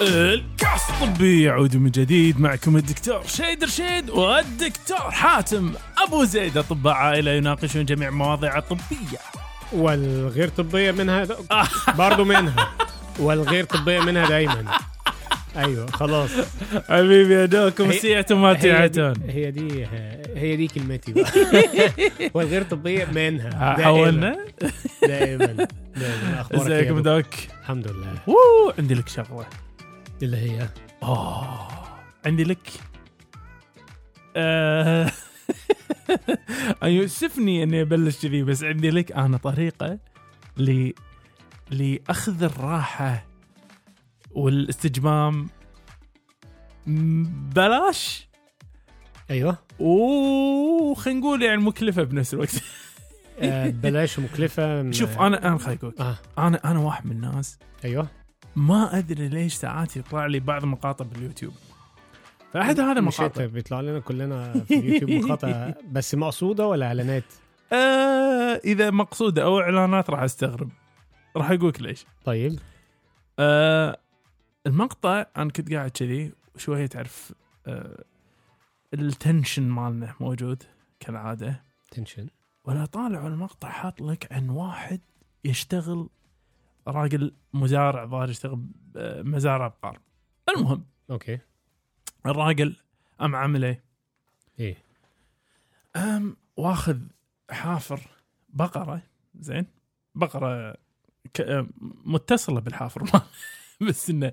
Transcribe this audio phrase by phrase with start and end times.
[0.00, 5.72] الكاس الطبي يعود من جديد معكم الدكتور شيد رشيد والدكتور حاتم
[6.06, 6.58] أبو زيد.
[6.58, 9.18] أطباء عائلة يناقشون جميع المواضيع الطبية.
[9.72, 11.26] والغير طبية منها
[11.98, 12.70] برضو منها.
[13.18, 14.64] والغير طبية منها دايما.
[15.56, 16.30] أيوه خلاص.
[16.88, 19.86] حبيبي يا دوكم هي- سيعتم ما هي تعتون دي هي دي
[20.36, 21.30] هي دي كلمتي بقى.
[22.34, 23.48] والغير طبية منها.
[23.50, 24.36] دائما حولنا
[25.02, 25.46] دائما
[25.96, 27.26] دائما أخبارك يا ازيكم دكتور؟ دوك؟
[27.62, 28.14] الحمد لله.
[28.26, 29.46] ووو عندي لك شغلة.
[30.22, 30.68] اللي هي
[31.02, 31.68] اوه
[32.26, 32.68] عندي لك.
[34.36, 35.12] آه،
[36.82, 39.98] يؤسفني إني أبلش كذي بس عندي لك أنا طريقة
[40.56, 40.92] ل
[41.70, 43.26] لأخذ الراحة
[44.30, 45.48] والاستجمام.
[47.54, 48.28] بلاش.
[49.30, 49.58] أيوه.
[49.78, 52.62] وخلينا نقول يعني مكلفة بنفس الوقت.
[53.40, 56.16] آه، بلاش مكلفه شوف أنا أنا خليني أقول آه.
[56.38, 58.08] أنا أنا واحد من الناس أيوه.
[58.56, 61.54] ما أدري ليش ساعات يطلع لي بعض المقاطع باليوتيوب.
[62.52, 65.72] فأحد هذا المقاطع بيطلع لنا كلنا في اليوتيوب مقاطع.
[65.92, 67.24] بس مقصودة ولا إعلانات؟
[67.72, 70.70] آه إذا مقصودة أو إعلانات راح أستغرب.
[71.36, 72.06] راح أقول لك ليش.
[72.24, 72.58] طيب.
[73.38, 73.98] آه
[74.66, 77.32] المقطع أنا كنت قاعد كذي شوية تعرف
[77.66, 78.04] آه
[78.94, 80.62] ال tension مالنا موجود
[81.00, 81.62] كالعادة.
[81.90, 82.26] tension.
[82.64, 85.00] ولا طالع المقطع حاط لك عن واحد
[85.44, 86.08] يشتغل
[86.86, 88.66] راجل مزارع ظاهر يشتغل
[89.24, 90.00] مزارع بقار.
[90.48, 91.38] المهم okay.
[92.26, 92.76] الراجل
[93.20, 93.84] أم عمل إيه؟
[94.60, 94.76] إيه
[95.96, 96.98] أم واخذ
[97.50, 98.00] حافر
[98.48, 99.02] بقرة
[99.34, 99.66] زين؟
[100.14, 100.76] بقرة
[101.34, 101.40] ك...
[101.40, 101.66] آه،
[102.04, 103.02] متصلة بالحافر.
[103.02, 103.22] ما
[103.88, 104.32] بس إنه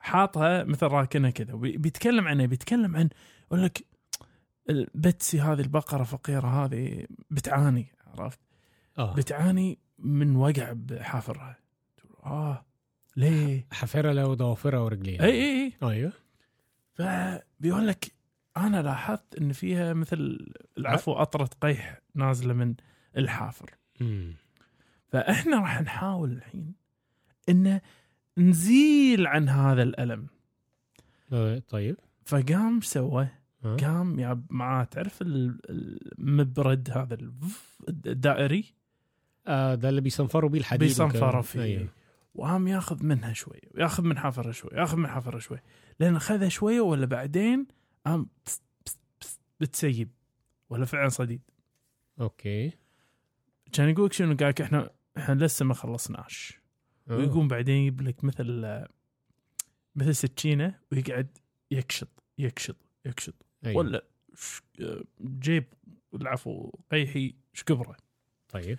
[0.00, 1.54] حاطها مثل راكنها كذا.
[1.54, 3.08] بيتكلم عنها بيتكلم عن
[3.46, 3.84] يقول لك
[4.94, 8.38] بتسي هذه البقرة فقيره هذه بتعاني عرفت؟
[8.98, 9.14] آه.
[9.14, 11.61] بتعاني من وقع بحافرها.
[12.24, 12.64] آه.
[13.16, 15.22] ليه؟ حفرها له ضوافرها ورجليها.
[15.24, 16.12] اي اي اي أيوه.
[16.94, 18.12] فبيقول لك
[18.56, 20.46] أنا لاحظت إن فيها مثل
[20.78, 22.74] العفو قطره قيح نازلة من
[23.16, 23.70] الحافر.
[24.00, 24.34] امم
[25.08, 26.74] فإحنا راح نحاول الحين
[27.48, 27.80] إن
[28.38, 30.26] نزيل عن هذا الألم.
[31.32, 31.96] آه، طيب.
[32.24, 33.28] فقام سوى.
[33.80, 35.60] قام يا معاه تعرف ال-
[36.18, 37.18] المبرد هذا
[37.88, 38.64] الدائري؟
[39.46, 41.42] آه ده اللي بيصنفروا بيه الحديد بيصنفروا.
[41.42, 41.62] فيه.
[41.62, 41.88] أيوه.
[42.34, 45.58] وقام ياخذ منها شوي وياخذ من حفرها شوي ياخذ من حفرها شوي.
[46.00, 47.66] لأن اخذها شوية ولا بعدين
[48.06, 48.28] قام
[49.60, 50.10] بتسيب
[50.70, 51.42] ولا فعلا صديد.
[52.20, 52.72] أوكي.
[53.72, 56.58] كان يقول لك شنو؟ قال إحنا إحنا لسه ما خلصناش.
[57.06, 58.84] ويقوم بعدين يجيب لك مثل
[59.94, 61.38] مثل سكينة ويقعد
[61.70, 63.34] يكشط يكشط يكشط.
[63.66, 63.76] أيوه.
[63.76, 64.04] ولا
[65.20, 65.64] جيب
[66.14, 67.96] العفو قيحي شكبره.
[68.48, 68.78] طيب.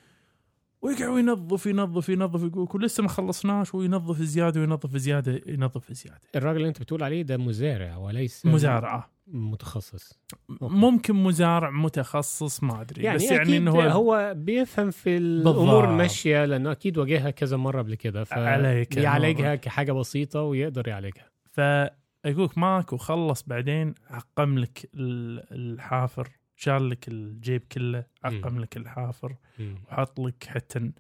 [0.84, 6.22] ويقعد ينظف ينظف ينظف يقول لسه ما خلصناش وينظف زيادة وينظف زيادة ينظف زيادة.
[6.36, 10.20] الراجل اللي انت بتقول عليه ده مزارع وليس مزارعه متخصص.
[10.62, 10.76] okay.
[10.76, 13.04] ممكن مزارع متخصص ما أدري.
[13.04, 15.18] يعني بس يعني إنه هو, هو بيفهم في.
[15.18, 21.30] الأمور الماشية لأنه أكيد واجهها كذا مرة قبل كده عليك بيعالجها كحاجة بسيطة ويقدر يعالجها.
[21.52, 26.30] فيقول لك ماك وخلص بعدين عقم لك ال- الحافر.
[26.56, 28.60] شال لك الجيب كله عقم.
[28.60, 29.36] لك الحافر.
[29.60, 30.92] وحط لك حتى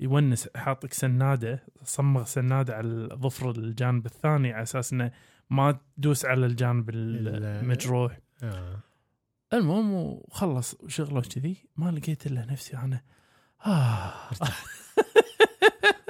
[0.00, 5.12] يونس حاط لك سنادة صمغ سنادة على الظفر الجانب الثاني على أساس إنه
[5.50, 8.80] ما تدوس على الجانب ال- المجروح آه.
[9.52, 13.00] المهم وخلص شغله كذي ما لقيت إلا نفسي أنا
[13.66, 14.12] آه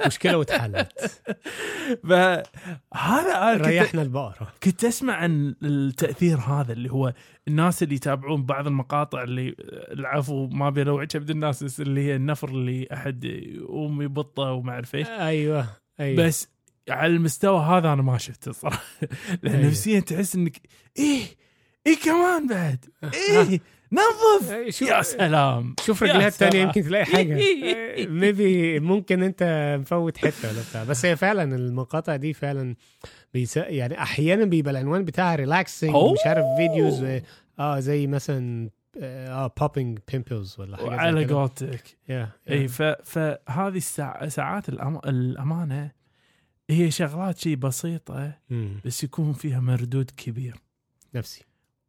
[0.05, 1.21] مشكلة واتحلت
[2.09, 4.53] فهذا ريحنا البقرة.
[4.63, 7.13] كنت أسمع عن التأثير هذا اللي هو
[7.47, 9.55] الناس اللي يتابعون بعض المقاطع اللي
[9.91, 15.07] العفو ما بينوع كبد الناس اللي هي النفر اللي أحد يقوم يبطه وما أعرف إيش.
[15.07, 15.67] أيوه
[15.99, 16.25] أيوه.
[16.25, 16.49] بس
[16.89, 18.83] على المستوى هذا أنا ما شفته صراحة.
[19.43, 19.67] لأن أيوة.
[19.67, 20.61] نفسيا تحس إنك
[20.97, 21.23] إيه
[21.87, 23.59] إيه كمان بعد؟ إيه
[23.93, 25.75] نظف آه، شو يا سلام!
[25.85, 26.55] شوف رجلها سلام.
[26.55, 27.39] يمكن تلاقي حاجة.
[28.19, 30.83] maybe ممكن أنت مفوت حتة ولا بتاع.
[30.83, 32.75] بس هي فعلا المقاطع دي فعلا
[33.33, 33.57] بيس...
[33.57, 35.89] يعني أحيانا بيبقى العنوان بتاعها relaxing.
[35.95, 37.05] مش عارف videos
[37.59, 38.69] آه زي مثلا
[39.01, 41.97] آه popping pimples ولا حاجة على قولتك.
[42.09, 42.67] Yeah, اي.
[42.67, 44.27] فهذه الساع...
[44.27, 44.97] ساعات الأم...
[45.05, 45.91] الأمانة
[46.69, 48.33] هي شغلات شيء بسيطة.
[48.85, 50.55] بس يكون فيها مردود كبير.
[51.15, 51.43] نفسي.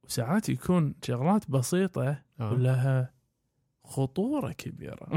[0.08, 2.52] وساعات يكون شغلات بسيطة آه.
[2.52, 3.10] ولها
[3.84, 5.08] خطورة كبيرة.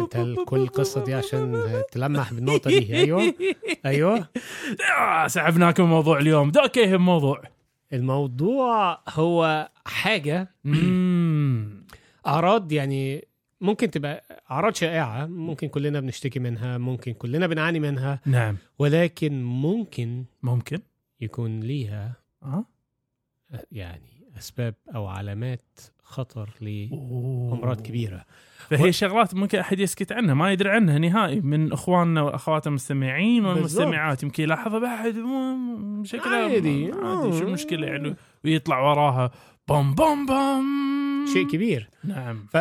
[0.00, 0.16] انت
[0.46, 1.62] كل القصة دي عشان
[1.92, 2.94] تلمح بالنقطة دي.
[3.02, 3.34] أيوه.
[3.86, 4.28] أيوه.
[4.98, 6.50] آه، سحبناكم موضوع اليوم.
[6.50, 7.42] دوك إيه الموضوع؟
[7.92, 10.54] الموضوع هو حاجة.
[10.64, 11.86] مم.
[12.26, 13.28] أعراض يعني
[13.60, 18.20] ممكن تبقى أعراض شائعة ممكن كلنا بنشتكي منها ممكن كلنا بنعاني منها.
[18.26, 18.56] نعم.
[18.78, 20.78] ولكن ممكن ممكن.
[21.20, 22.64] يكون ليها آه.
[23.72, 26.50] يعني أسباب أو علامات خطر.
[26.60, 28.24] لأمراض كبيرة.
[28.58, 34.22] فهي شغلات ممكن أحد يسكت عنها ما يدري عنها نهائي من إخواننا وأخواتنا المستمعين والمستمعات.
[34.22, 35.14] يمكن يلاحظها بعد
[36.04, 36.92] شكلها عادي.
[36.92, 37.48] عادي شو آه.
[37.48, 39.30] المشكلة؟ يعني ويطلع وراها
[39.68, 41.26] بوم بوم بوم.
[41.32, 41.90] شيء كبير.
[42.04, 42.46] نعم.
[42.50, 42.58] ف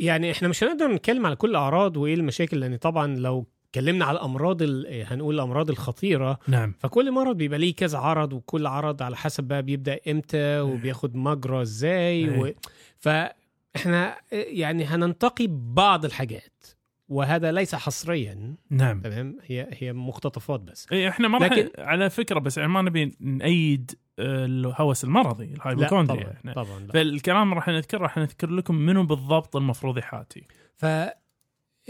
[0.00, 4.18] يعني إحنا مش هنقدر نتكلم على كل الاعراض وإيه المشاكل لأن طبعا لو اتكلمنا على
[4.18, 6.38] الأمراض ال- هنقول الأمراض الخطيرة.
[6.48, 6.74] نعم.
[6.78, 11.62] فكل مرض بيبقى ليه كذا عرض وكل عرض على حسب بقى بيبدأ إمتى وبياخد مجرى
[11.62, 12.46] إزاي و...
[12.46, 12.56] إيه.
[12.98, 16.64] فإحنا يعني هننتقي بعض الحاجات
[17.08, 18.54] وهذا ليس حصريا.
[18.70, 19.00] نعم.
[19.00, 20.86] تمام؟ هي هي مقتطفات بس.
[20.92, 25.44] اي إحنا ما راح لكن- على فكرة بس يعني ما نبي نأيد آه، الهوس المرضي
[25.44, 26.22] الهايبوكوندريا.
[26.22, 26.92] طبعا إحنا طبعا لا.
[26.92, 30.44] فالكلام راح نذكر راح نذكر لكم منو بالضبط المفروض يحاتي.
[30.76, 30.86] ف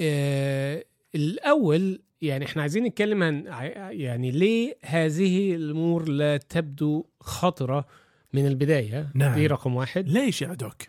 [0.00, 0.84] آه،
[1.14, 3.44] الأول يعني إحنا عايزين نتكلم عن
[3.90, 7.87] يعني ليه هذه الأمور لا تبدو خطرة
[8.32, 9.34] من البداية نعم.
[9.34, 10.82] دي رقم واحد ليش يا دوك؟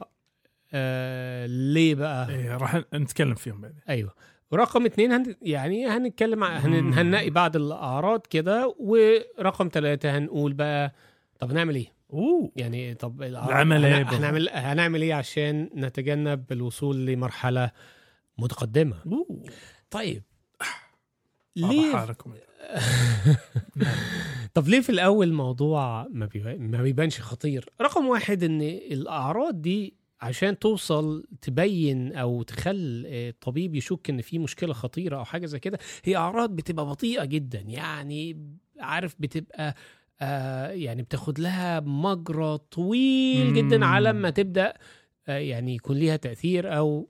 [0.73, 4.13] آه ليه بقى إيه راح نتكلم فيهم بعدين أيوه
[4.51, 6.93] ورقم اتنين هن يعني هنتكلم هن.
[6.93, 10.93] هنلاقي بعض الأعراض كده ورقم ثلاثة هنقول بقى
[11.39, 17.71] طب نعمل إيه أوه يعني طب العمل بالضبط؟ هنعمل هنعمل إيه عشان نتجنب الوصول لمرحلة
[18.37, 19.43] متقدمة أوه
[19.91, 20.23] طيب.
[21.55, 22.15] ليه
[24.53, 30.59] طب ليه في الأول موضوع ما, ما بيبانش خطير؟ رقم واحد إن الأعراض دي عشان
[30.59, 35.79] توصل تبين أو تخل آه، الطبيب يشك إن في مشكلة خطيرة أو حاجة زي كده
[36.03, 37.59] هي أعراض بتبقى بطيئة جدا.
[37.59, 38.37] يعني
[38.79, 39.75] عارف بتبقى
[40.21, 43.53] آه يعني بتاخد لها مجرى طويل.
[43.53, 44.73] جدا على ما تبدأ
[45.27, 47.09] آه يعني يكون ليها تأثير أو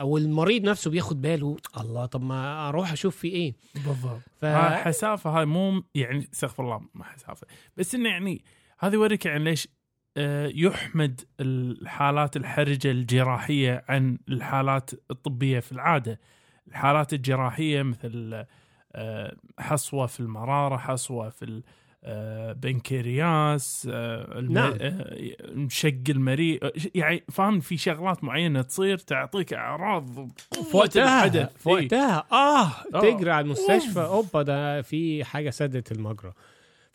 [0.00, 4.20] أو المريض نفسه بياخد باله الله طب ما أروح أشوف في إيه؟ بالضبط.
[4.40, 4.44] ف...
[4.44, 7.46] حسافة هاي مو يعني استغفر الله ما حسافة.
[7.76, 8.44] بس إنه يعني
[8.78, 9.68] هذا يوريك يعني ليش
[10.16, 16.20] آه، يحمد الحالات الحرجة الجراحية عن الحالات الطبية في العادة.
[16.68, 18.44] الحالات الجراحية مثل
[18.92, 21.62] آه، حصوة في المرارة حصوة في
[22.06, 23.86] البنكرياس
[24.50, 24.74] نعم.
[25.68, 30.28] شق المريء يعني فاهم في شغلات معينة تصير تعطيك أعراض
[30.72, 31.66] وقتها الحدث.
[31.66, 31.72] إيه.
[31.74, 33.00] وقتها آه آه.
[33.00, 36.32] تجري على المستشفى أوبا ده في حاجة سدت المجرى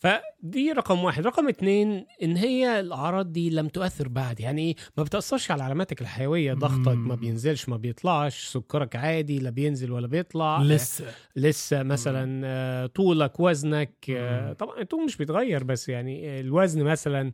[0.02, 1.26] فدي رقم واحد.
[1.28, 4.40] رقم اتنين إن هي الأعراض دي لم تؤثر بعد.
[4.40, 6.54] يعني إيه؟ ما بتأثرش على علاماتك الحيوية.
[6.54, 6.98] ضغطك.
[6.98, 8.46] ما بينزلش ما بيطلعش.
[8.46, 10.62] سكرك عادي لا بينزل ولا بيطلع.
[10.62, 11.06] لسه.
[11.36, 14.54] لسه مثلا آه، طولك وزنك آه،.
[14.54, 17.32] طبعا الطول مش بيتغير بس يعني آه، الوزن مثلا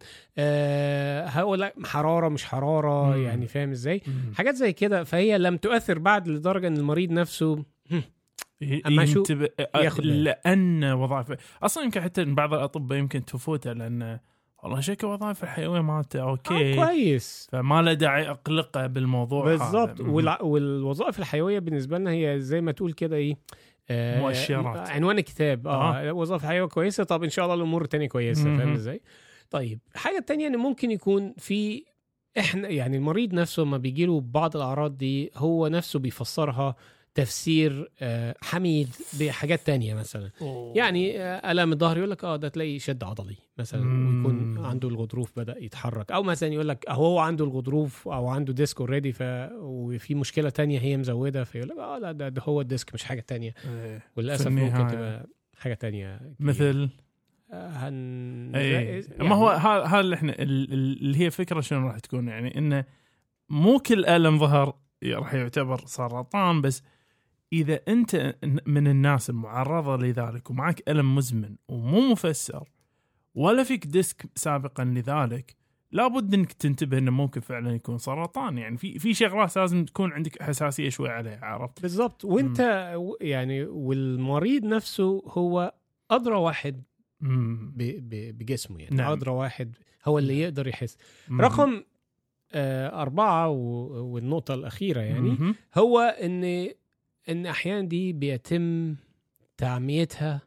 [1.29, 3.17] هقول لك حرارة مش حرارة.
[3.17, 4.01] يعني فاهم إزاي؟
[4.35, 5.03] حاجات زي كده.
[5.03, 7.65] فهي لم تؤثر بعد لدرجة إن المريض نفسه
[8.85, 10.13] أما شو ينتبه ياخد باله.
[10.15, 11.31] لأن وظائف
[11.63, 14.19] أصلا يمكن حتى بعض الأطباء يمكن تفوته لأن
[14.63, 19.57] والله شكل وظائف الحيوية مالته آه أوكي كويس فما له داعي أقلقه بالموضوع.
[19.99, 20.41] والع...
[20.41, 23.37] والوظائف الحيوية بالنسبة لنا هي زي ما تقول كده إيه
[23.89, 24.89] آه، مؤشرات.
[24.89, 28.43] عنوان الكتاب آه, وظائف حيويه كويسة طب إن شاء الله الأمور التانية كويسة.
[28.57, 29.01] فاهم إزاي
[29.49, 31.83] طيب الحاجة التانية إن ممكن يكون في
[32.39, 36.75] إحنا يعني المريض نفسه لما بيجي له بعض الأعراض دي هو نفسه بيفسرها
[37.21, 40.73] تفسير آه، حميد بحاجات تانية مثلا أوه.
[40.77, 44.25] يعني آه، الام الظهر يقول لك آه ده تلاقي شد عضلي مثلا مم.
[44.25, 48.53] ويكون عنده الغضروف بدأ يتحرك أو مثلا يقول لك أهو هو عنده الغضروف أو عنده
[48.53, 49.21] disc already ف
[49.53, 53.03] وفي مشكلة تانية هي مزودة فيقول لك آه لا ده, ده هو ال disc مش
[53.03, 54.03] حاجة تانية إيه.
[54.17, 54.87] وللأسف ممكن.
[54.87, 56.35] تبقى حاجة تانية كتير.
[56.39, 56.89] مثل
[57.53, 61.61] آه، هن اي يعني- ما هو هذا هذا اللي إحنا ال- ال- اللي هي فكرة
[61.61, 62.85] شنو راح تكون يعني إنه
[63.49, 64.73] مو كل الم ظهر
[65.05, 66.83] راح يعتبر سرطان بس
[67.53, 68.35] إذا أنت
[68.65, 72.69] من الناس المعرضة لذلك ومعك ألم مزمن ومو مفسر
[73.35, 75.55] ولا فيك ديسك سابقا لذلك
[75.91, 80.43] لابد إنك تنتبه إنه ممكن فعلا يكون سرطان يعني في في شغلات لازم تكون عندك
[80.43, 85.73] حساسية شوي عليها عرفت؟ بالظبط وأنت و- يعني والمريض نفسه هو
[86.11, 86.83] أدرى واحد
[87.21, 87.73] مم.
[87.77, 89.05] بجسمه يعني نعم.
[89.05, 89.11] نعم.
[89.17, 89.75] أدرى واحد
[90.05, 90.97] هو اللي يقدر يحس
[91.29, 91.41] مم.
[91.41, 91.83] رقم
[92.51, 95.55] آه أربعة والنقطة الأخيرة يعني مهم.
[95.77, 96.69] هو إن
[97.29, 98.95] إن أحيانا دي بيتم
[99.57, 100.41] تعميتها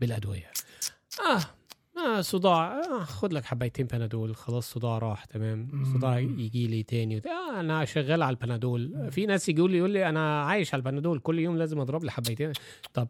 [0.00, 0.50] بالأدوية
[1.26, 1.40] آه
[2.00, 5.84] آه صداع آه خد لك حبايتين بنادول خلاص صداع راح تمام.
[5.94, 10.08] صداع يجي لي تاني آه أنا شغال على البنادول في ناس يقول لي يقول لي
[10.08, 12.52] أنا عايش على البنادول كل يوم لازم أضرب لي حبايتين
[12.94, 13.08] طب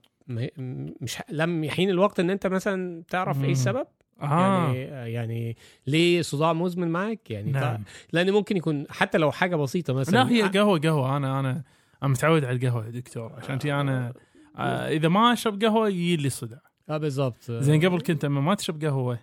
[1.00, 3.44] مش لم يحين الوقت إن أنت مثلا تعرف مم.
[3.44, 3.86] إيه السبب
[4.22, 4.72] آه.
[4.72, 5.56] يعني يعني
[5.86, 7.82] ليه صداع مزمن معك يعني نعم نعم.
[8.12, 11.62] لأن ممكن يكون حتى لو حاجة بسيطة مثلا لا هي قهوة قهوة أنا أنا
[12.02, 14.12] أنا متعود على القهوة يا دكتور عشان تي أنا
[14.56, 17.50] آه إذا ما أشرب قهوة يجي لي صداع آه بالضبط.
[17.50, 19.18] زين قبل كنت أما ما تشرب قهوة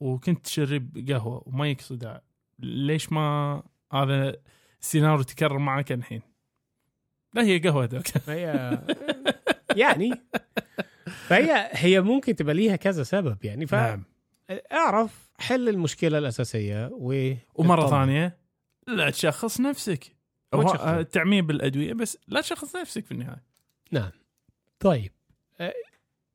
[0.00, 2.22] وكنت تشرب قهوة وما يك صداع
[2.58, 3.62] ليش ما
[3.92, 4.36] هذا
[4.80, 6.22] السيناريو تكرر معك الحين؟
[7.34, 8.78] لا هي قهوة دوك فهي
[9.76, 10.12] يعني
[11.06, 14.04] فهي هي ممكن تبقى ليها كذا سبب يعني نعم.
[14.48, 17.86] فاعرف حل المشكلة الأساسية و ومرة.
[17.86, 18.38] ثانية
[18.88, 20.16] لا تشخص نفسك.
[20.52, 20.80] تشخص.
[20.80, 23.42] آه، التعميم بالأدوية بس لا تشخص نفسك في النهاية.
[24.80, 25.12] طيب.
[25.60, 25.74] آه،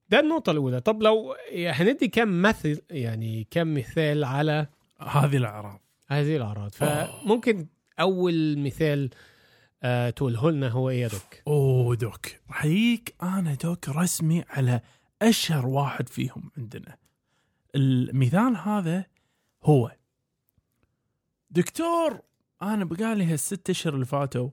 [0.10, 0.82] ده النقطة الأولى.
[0.82, 4.68] طب لو هندي كم مثل يعني كم مثال على
[5.00, 5.80] هذه الأعراض.
[6.08, 6.72] هذه الأعراض.
[6.82, 7.22] أوه.
[7.24, 7.68] فممكن
[8.00, 9.10] أول مثال
[9.84, 12.26] آه تقوله لنا هو إيه يا دوك؟ أوه دوك.
[12.64, 14.82] يجيك أنا دوك رسمي على
[15.22, 16.98] أشهر واحد فيهم عندنا.
[17.76, 19.06] المثال هذا
[19.64, 19.92] هو
[21.50, 22.22] دكتور
[22.62, 24.50] أنا بقالي هالست أشهر اللي فاتوا.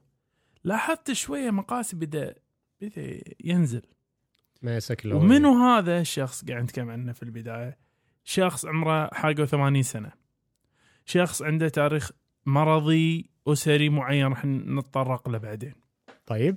[0.65, 2.35] لاحظت شوية مقاسي بدا
[2.81, 3.83] بدأ ينزل.
[4.63, 7.79] ماسك ومنو هذا الشخص؟ قاعد نتكلم عنه في البداية.
[8.25, 10.13] شخص عمره حاجة 80 سنة.
[11.07, 12.11] شخص عنده تاريخ
[12.47, 15.75] مرضي أسري معين راح نتطرق له بعدين.
[16.27, 16.57] طيب.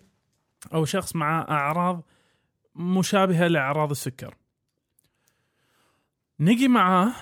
[0.73, 2.03] أو شخص مع أعراض
[2.75, 4.35] مشابهة لأعراض السكر.
[6.39, 7.13] نجي معاه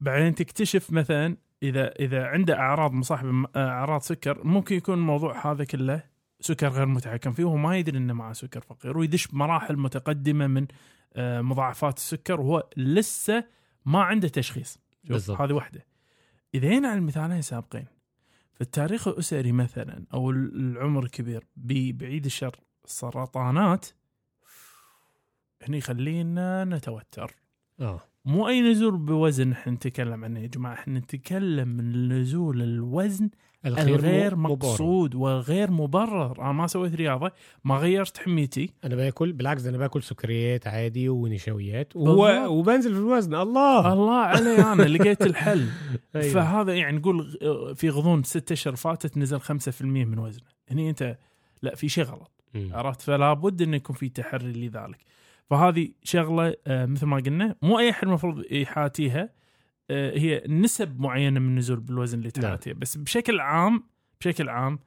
[0.00, 5.64] بعدين تكتشف مثلا إذا إذا عنده أعراض مصاحبة م- أعراض سكر ممكن يكون الموضوع هذا
[5.64, 6.02] كله
[6.40, 10.66] سكر غير متحكم فيه وهو ما يدري إنه معه سكر فقير ويدش بمراحل متقدمة من
[11.14, 13.44] آه، مضاعفات السكر وهو لسه
[13.86, 14.78] ما عنده تشخيص.
[15.04, 15.40] بالضبط.
[15.40, 15.86] هذه واحدة.
[16.54, 17.86] إذا هنا على المثالين السابقين
[18.54, 23.86] في التاريخ الأسري مثلا أو العمر الكبير بعيد الشر السرطانات
[25.62, 27.34] هني يخلينا نتوتر.
[27.80, 28.00] آه.
[28.24, 30.74] مو أي نزول بوزن إحنا نتكلم عنه يا جماعة.
[30.74, 33.30] إحنا نتكلم من نزول الوزن
[33.66, 34.70] الغير مو- مبرر.
[34.70, 36.42] مقصود وغير مبرر.
[36.42, 37.32] أنا ما سويت رياضة
[37.64, 38.70] ما غيرت حميتي.
[38.84, 42.46] أنا باكل بالعكس أنا باكل سكريات عادي ونشويات و...
[42.46, 43.34] وبنزل في الوزن.
[43.34, 43.92] الله!
[43.92, 45.66] الله علي أنا لقيت الحل.
[46.16, 46.34] أيوة.
[46.34, 47.38] فهذا يعني نقول
[47.76, 49.46] في غضون ست أشهر فاتت نزل 5%
[49.82, 50.44] من وزنه.
[50.70, 51.16] هني أنت
[51.62, 52.30] لا في شيء غلط.
[52.54, 54.98] عرفت؟ فلا بد انه يكون في تحري لذلك.
[55.50, 59.28] فهذه شغلة آه، مثل ما قلنا مو أي أحد المفروض يحاتيها
[59.90, 62.42] آه، هي نسب معينة من النزول بالوزن اللي نعم.
[62.46, 62.74] تحاتيها.
[62.74, 63.82] بس بشكل عام
[64.20, 64.78] بشكل عام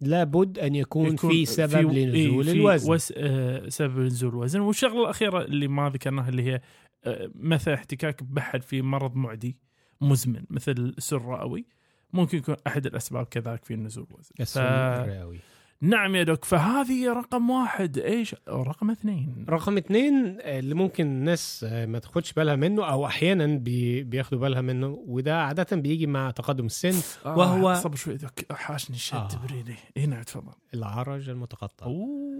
[0.00, 2.92] لابد أن يكون, في سبب إيه، لنزول في الوزن.
[2.92, 4.60] وس آه، سبب نزول الوزن.
[4.60, 6.60] والشغلة الأخيرة اللي ما ذكرناها اللي هي
[7.04, 9.56] آه، مثل احتكاك بحد في مرض معدي
[10.00, 11.66] مزمن مثل السر الرئوي
[12.12, 14.30] ممكن يكون أحد الأسباب كذلك في نزول الوزن.
[14.40, 15.38] السم ف- الرئوي
[15.84, 17.98] نعم يا دوك فهذه رقم واحد.
[17.98, 19.46] إيش؟ رقم اثنين.
[19.48, 24.38] رقم اتنين آه، اللي ممكن الناس آه، ما تاخدش بالها منه أو أحيانا بي بياخدوا
[24.40, 26.94] بالها منه وده عادة بيجي مع تقدم السن
[27.26, 28.52] آه وهو- صبر شوي دوك.
[28.52, 29.28] حاشني الشد آه.
[29.48, 30.52] بريدي هنا تفضل.
[30.74, 31.86] العرج المتقطع.
[31.86, 32.34] أوه.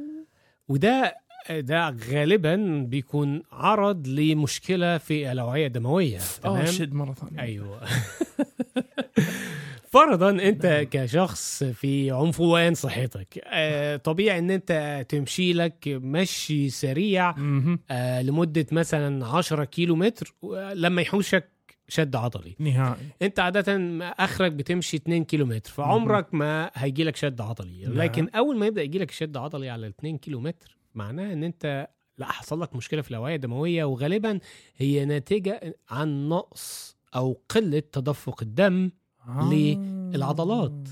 [0.68, 1.16] وده
[1.50, 6.18] ده غالبا بيكون عرض لمشكلة في الأوعية الدموية.
[6.18, 7.40] آه تمام؟ شد مرة ثانية.
[7.40, 7.80] أيوه.
[9.94, 17.34] فرضا أنت كشخص في عنفوان صحتك آه، طبيعي إن أنت تمشي لك مشي سريع.
[17.90, 20.34] آه، لمدة مثلا 10 كيلو متر
[20.74, 21.50] لما يحوشك
[21.88, 27.40] شد عضلي نهائي أنت عادة أخرك بتمشي 2 كيلو متر فعمرك ما هيجي لك شد
[27.40, 27.92] عضلي نعم.
[27.92, 31.88] لكن أول ما يبدأ يجي لك شد عضلي على 2 كيلو متر معناه إن أنت
[32.18, 34.38] لا حصل لك مشكلة في الاوعيه الدموية وغالبا
[34.76, 38.90] هي ناتجة عن نقص أو قلة تدفق الدم
[39.28, 39.50] آه.
[40.14, 40.88] للعضلات.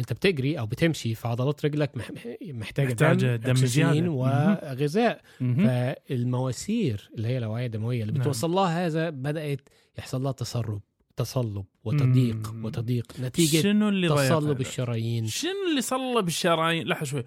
[0.00, 4.10] انت بتجري أو بتمشي في عضلات رجلك مح- مح- محتاجه, محتاجة دم أكسجين زيادة.
[4.10, 5.20] وغذاء.
[5.38, 8.22] فالمواسير اللي هي الاوعيه الدموية اللي نعم.
[8.22, 10.80] بتوصل لها هذا بدأت يحصل لها تسرب
[11.16, 12.64] تصلب وتضييق مم.
[12.64, 17.24] وتضييق نتيجة شنو اللي تصلب؟ الشرايين شنو اللي صلب الشرايين لحظة شوي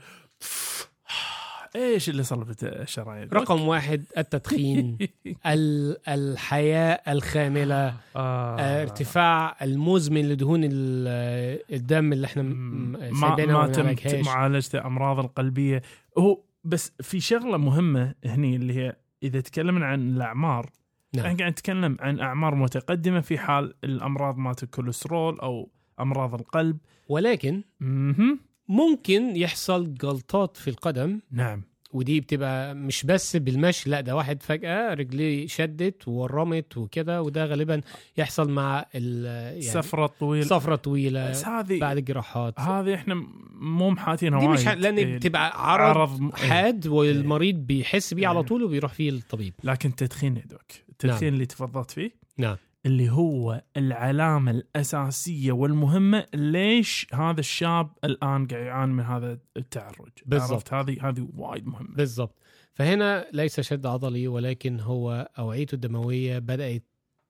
[1.76, 4.98] إيش اللي صلبت الشرايين رقم واحد التدخين
[5.46, 8.82] ال- الحياة الخاملة آه.
[8.82, 14.22] ارتفاع المزمن لدهون ال- الدم اللي إحنا ما ما تم.
[14.26, 15.82] معالجه أمراض القلبية
[16.18, 20.70] هو بس في شغلة مهمة هني اللي هي إذا تكلمنا عن الأعمار
[21.16, 21.26] نعم.
[21.26, 26.78] إحنا قاعد نتكلم عن أعمار متقدمة في حال الأمراض مالت الكوليسترول أو أمراض القلب
[27.10, 28.40] ولكن مهم.
[28.70, 31.20] ممكن يحصل جلطات في القدم.
[31.32, 31.64] نعم.
[31.94, 37.82] ودي بتبقى مش بس بالمشي لا ده واحد فجأة رجليه شدت وورمت وكده وده غالبا
[38.18, 40.46] يحصل مع ال يعني سفرة طويلة.
[40.46, 43.14] سفرة طويلة هذه بعد الجراحات هذه إحنا
[43.52, 44.60] مو محاتينها دي وايد.
[44.60, 44.72] مش ح...
[44.72, 46.50] لأن إيه، بتبقى عرض, عرض إيه.
[46.50, 48.46] حاد والمريض بيحس بيه على إيه.
[48.46, 52.58] طول وبيروح فيه الطبيب لكن التدخين يا دوك التدخين اللي تفضلت فيه نعم.
[52.90, 60.74] اللي هو العلامة الأساسية والمهمة ليش هذا الشاب الآن قاعد يعاني من هذا التعرج؟ بالضبط.
[60.74, 61.96] هذه هذه وايد مهمة.
[61.96, 62.36] بالضبط.
[62.74, 66.84] فهنا ليس شد عضلي ولكن هو أوعيته الدموية بدأت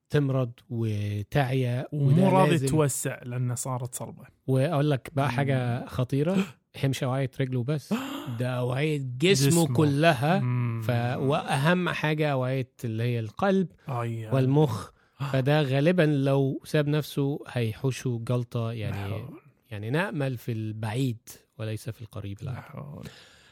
[0.10, 4.24] تمرض وتعيا ومو راضي توسع لأنه صارت صلبة.
[4.48, 6.38] وأقول لك بقى حاجة خطيرة.
[6.76, 7.94] هي مش أوعية رجله بس.
[8.40, 9.76] ده أوعية جسمه, جسمه.
[9.76, 10.40] كلها.
[10.82, 10.90] ف
[11.20, 14.90] واهم حاجة أوعية اللي هي القلب أي- والمخ.
[15.20, 19.26] فده غالبا لو ساب نفسه هيحوشه جلطة يعني
[19.72, 22.50] يعني نأمل في البعيد وليس في القريب.
[22.50, 23.08] حول.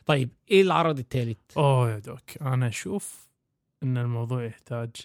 [0.05, 3.29] طيب إيه العرض الثالث أوه يا دوك أنا أشوف
[3.83, 4.95] إن الموضوع يحتاج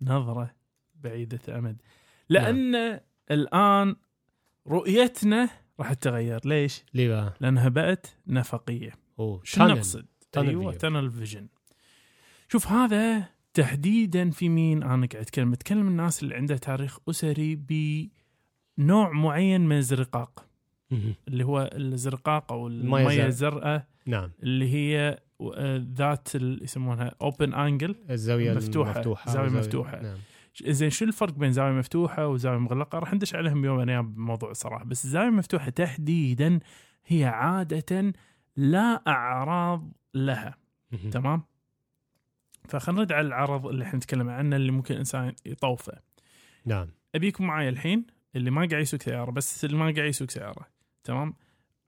[0.00, 0.54] نظرة
[0.94, 1.82] بعيدة الامد
[2.28, 3.96] لأن الآن
[4.66, 5.48] رؤيتنا
[5.80, 9.64] راح تتغير ليش؟ ليه بقى لأنها بقت نفقية أوه شو.
[9.64, 10.06] نقصد؟
[10.36, 10.72] أيوه.
[10.74, 11.48] tunnel vision
[12.48, 17.56] شوف هذا تحديدا في مين أنا قاعد اتكلم اتكلم الناس اللي عندها تاريخ أسري
[18.78, 20.46] بنوع معين من الزرقاق.
[21.28, 23.86] اللي هو الزرقاق أو المية الزرقاء.
[24.06, 25.18] نعم اللي هي
[25.54, 28.90] آه، ذات يسمونها open angle الزاوية مفتوحة.
[28.92, 30.02] المفتوحة زاوية وزاوية- مفتوحة.
[30.02, 30.16] نعم.
[30.66, 34.52] زين شو الفرق بين زاوية مفتوحة وزاوية مغلقة راح ندش عليهم يوم من الأيام بموضوع
[34.52, 36.60] صراحة بس الزاويه المفتوحه تحديدا
[37.06, 38.12] هي عادة
[38.56, 40.54] لا أعراض لها.
[41.10, 41.42] تمام
[42.68, 45.92] فخلينا نرد على العرض اللي إحنا نتكلم عنه اللي ممكن الانسان يطوفه.
[46.64, 46.88] نعم.
[47.14, 48.06] أبيكم معي الحين
[48.36, 50.66] اللي ما قاعد يسوق سيارة بس اللي ما قاعد يسوق سيارة
[51.04, 51.34] تمام؟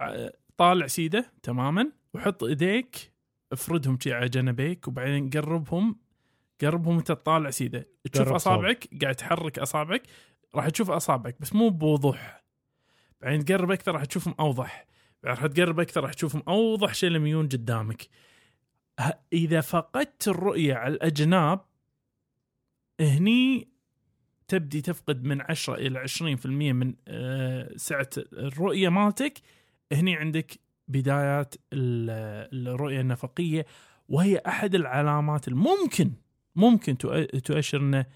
[0.01, 3.13] ع- طالع سيدة تماما وحط إيديك
[3.53, 5.97] افردهم شي على جنبيك وبعدين قربهم
[6.63, 7.89] قربهم وأنت تطالع سيدة.
[8.13, 10.03] تشوف أصابعك قاعد تحرك أصابعك
[10.55, 12.45] راح تشوف أصابعك بس مو بوضوح.
[13.21, 14.87] بعدين تقرب أكثر راح تشوفهم أوضح.
[15.23, 18.03] بعدين راح تقرب أكثر راح تشوفهم أوضح شيء لما يجون قدامك.
[19.33, 21.61] إذا فقدت الرؤية على الأجناب
[23.01, 23.69] هني
[24.49, 29.39] تبدي تفقد من 10 إلى 20% من آه، سعة الرؤية مالتك
[29.93, 30.53] هني عندك
[30.89, 33.67] بدايات ال- الرؤية النفقية
[34.09, 36.13] وهي أحد العلامات الممكن
[36.57, 38.07] ممكن تؤ- تؤشر إنه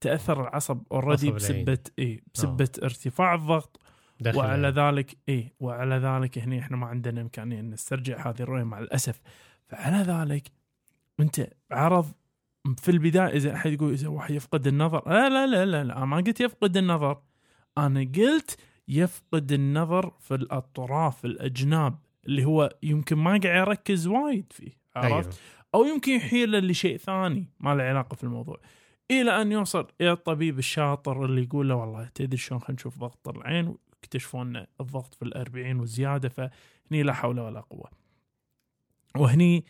[0.00, 1.30] تأثر العصب already.
[1.30, 3.80] بسبة إي بسبة ارتفاع الضغط
[4.20, 4.68] داخل وعلى.
[4.68, 9.20] ذلك إي وعلى ذلك هني إحنا ما عندنا إمكانية إن نسترجع هذه الرؤية مع الأسف
[9.72, 10.52] فعلى ذلك
[11.20, 12.12] أنت عرض
[12.78, 16.04] في البداية إذا أحد يقول إذا واحد يفقد النظر لا لا لا لا, لا.
[16.04, 17.22] ما قلت يفقد النظر
[17.78, 24.72] أنا قلت يفقد النظر في الأطراف الأجناب اللي هو يمكن ما قاعد يركز وايد فيه
[24.96, 25.38] عرفت أيوه.
[25.74, 28.60] أو يمكن يحيله لشيء ثاني ما له علاقة في الموضوع
[29.10, 33.28] إلى أن يوصل إلى الطبيب الشاطر اللي يقول له والله تدري شلون خلينا نشوف ضغط
[33.28, 38.01] العين واكتشفوا إن الضغط في الأربعين وزيادة فهني لا حول ولا قوة
[39.16, 39.64] وهني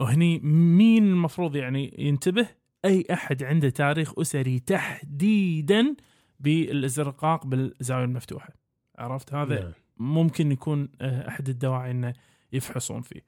[0.00, 0.38] وهني
[0.78, 2.48] مين المفروض يعني ينتبه؟
[2.84, 5.96] أي أحد عنده تاريخ أسري تحديدا
[6.40, 8.52] بالإزرقاق بالزاوية المفتوحة.
[8.98, 9.72] عرفت؟ هذا نعم.
[9.96, 12.14] ممكن يكون آه، أحد الدواعي إنه
[12.52, 13.20] يفحصون فيه.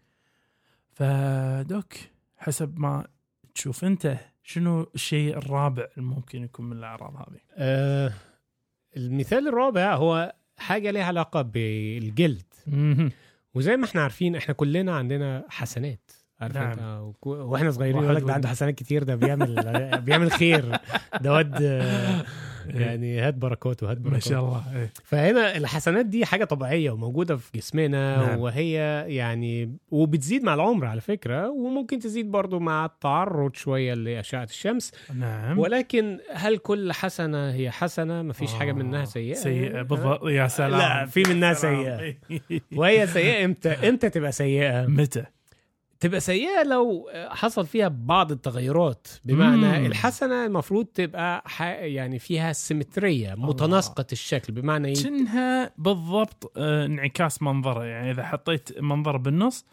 [0.92, 1.94] فدوك
[2.36, 3.06] حسب ما
[3.54, 8.12] تشوف أنت شنو الشيء الرابع الممكن يكون من الأعراض هذه؟ آه
[8.96, 12.54] المثال الرابع هو حاجة ليها علاقة بالجلد.
[13.54, 16.10] وزي ما إحنا عارفين إحنا كلنا عندنا حسنات
[16.40, 16.70] عارف نعم.
[16.70, 19.54] انت؟ وإحنا صغيرين يقول لك ده عنده حسنات كتير ده بيعمل
[20.04, 20.76] بيعمل خير.
[21.20, 21.54] ده واد
[22.74, 24.90] يعني هات بركاته هات ما بركاته شاء الله إيه.
[25.04, 28.38] فهنا الحسنات دي حاجة طبيعية وموجودة في جسمنا نعم.
[28.38, 34.92] وهي يعني وبتزيد مع العمر على فكرة وممكن تزيد برضو مع التعرض شوية لأشعة الشمس.
[35.14, 35.58] نعم.
[35.58, 39.82] ولكن هل كل حسنة هي حسنة؟ مفيش حاجة آه، منها سيئة؟ سيئة.
[39.82, 40.26] بالضبط.
[40.28, 40.78] يا سلام.
[40.78, 41.52] لا، في منها.
[41.52, 42.14] سيئة.
[42.76, 45.24] وهي سيئة إمتى؟ إمتى تبقى سيئة؟ متى؟
[46.00, 49.08] تبقى سيئة لو حصل فيها بعض التغيرات.
[49.24, 49.86] بمعنى مم.
[49.86, 51.44] الحسنة المفروض تبقى.
[51.80, 54.52] يعني فيها سيمترية متناسقة الشكل.
[54.52, 57.84] بمعنى إيه؟ كأنها بالضبط آه، انعكاس منظرة.
[57.84, 59.64] يعني إذا حطيت منظر بالنص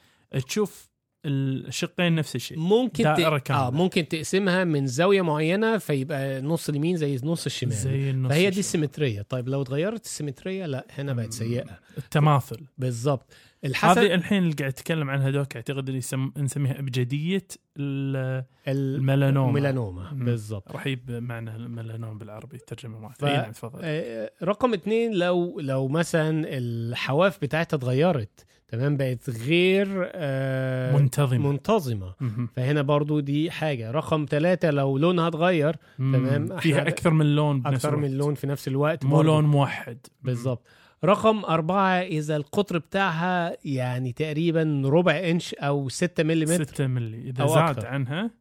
[0.47, 0.89] تشوف
[1.25, 2.59] الشقين نفس الشيء.
[2.59, 3.51] ممكن دائرة ت...
[3.51, 7.73] آه ممكن تقسمها من زاوية معينة فيبقى نص اليمين زي نص الشمال.
[7.73, 8.59] زي النص فهي دي.
[8.59, 11.79] السيمتريه طيب لو اتغيرت السيمترية لا هنا بقت سيئة.
[11.97, 12.65] التماثل.
[12.77, 13.33] بالظبط
[13.65, 16.31] الحسن هذه الحين اللي قاعد أتكلم عنها دوك أعتقد اللي يسم...
[16.37, 20.25] نسميها ابجديه ال- الميلانوما الميلانوما مم.
[20.25, 23.23] بالظبط رهيب معنى الميلانوما بالعربي ترجمة ما ف- ف...
[23.25, 30.97] نعم تفضل آه، رقم اتنين لو لو مثلا الحواف بتاعتها اتغيرت تمام بقت غير آه
[30.97, 32.47] منتظمة منتظمة مهم.
[32.55, 36.41] فهنا برضو دي حاجة رقم ثلاثة لو لونها اتغير تمام.
[36.41, 36.57] مم.
[36.57, 38.11] فيها أكثر من لون بنفس أكثر من.
[38.17, 39.21] لون في نفس الوقت مو.
[39.21, 40.67] لون موحد بالظبط
[41.05, 47.29] رقم أربعة إذا القطر بتاعها يعني تقريبا ربع إنش أو ستة ملم 6 ملي.
[47.29, 47.87] إذا أو زاد أكثر.
[47.87, 48.31] عنها؟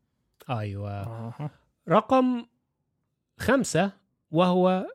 [0.50, 0.90] أيوة.
[0.90, 1.50] آه.
[1.88, 2.46] رقم
[3.38, 3.92] خمسة
[4.30, 4.86] وهو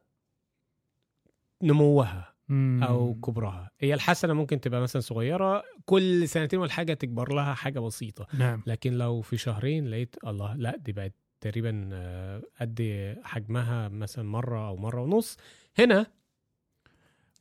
[1.63, 2.84] نموها مم.
[2.84, 3.71] أو كبرها.
[3.80, 8.28] هي الحسنة ممكن تبقى مثلا صغيرة كل سنتين ولا حاجة تكبر لها حاجة بسيطة.
[8.34, 8.63] نعم.
[8.67, 14.67] لكن لو في شهرين لقيت الله لا دي بقت تقريبا آه، قد حجمها مثلا مرة
[14.67, 15.38] أو مرة ونص.
[15.80, 16.06] هنا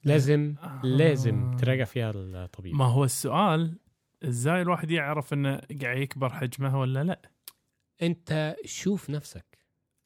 [0.04, 0.80] لازم آه.
[0.84, 2.74] لازم تراجع فيها الطبيب.
[2.74, 3.78] ما هو السؤال
[4.24, 7.30] إزاي الواحد يعرف إنه قاعد يكبر حجمها ولا لا؟
[8.02, 9.58] أنت شوف نفسك.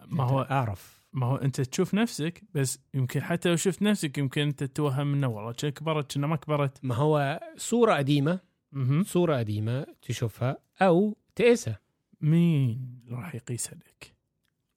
[0.07, 1.05] ما هو أعرف.
[1.13, 5.29] ما هو أنت تشوف نفسك بس يمكن حتى لو شفت نفسك يمكن أنت تتوهم إنه
[5.29, 6.85] والله كبرت كنا ما كبرت.
[6.85, 8.41] ما هو صورة قديمة
[8.73, 9.05] مهم.
[9.05, 11.81] صورة قديمة تشوفها أو تقيسها.
[12.21, 14.15] مين راح يقيسها لك؟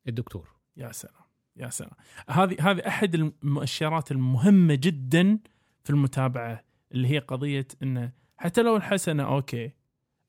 [0.07, 0.47] الدكتور.
[0.77, 1.26] يا سلام.
[1.57, 1.91] يا سلام.
[2.29, 5.39] هذه هذه أحد المؤشرات المهمة جدا
[5.83, 9.71] في المتابعة اللي هي قضية إنه حتى لو الحسنة أوكي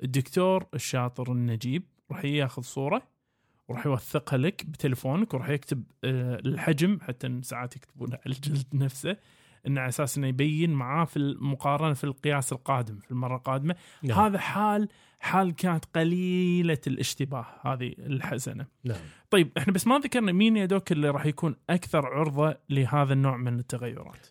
[0.02, 3.02] الدكتور الشاطر النجيب راح ياخذ صورة
[3.68, 9.16] وراح يوثقها لك بتليفونك وراح يكتب آه، الحجم حتى ساعات يكتبون على الجلد نفسه.
[9.66, 13.74] إنه على أساس إنه يبين معاه في المقارنة في القياس القادم في المرة القادمة.
[14.02, 14.20] نعم.
[14.20, 14.88] هذا حال
[15.20, 18.98] حال كانت قليلة الاشتباه هذه الحسنه نعم.
[19.30, 23.36] طيب إحنا بس ما ذكرنا مين يا دوك اللي راح يكون أكثر عرضة لهذا النوع
[23.36, 24.26] من التغيرات.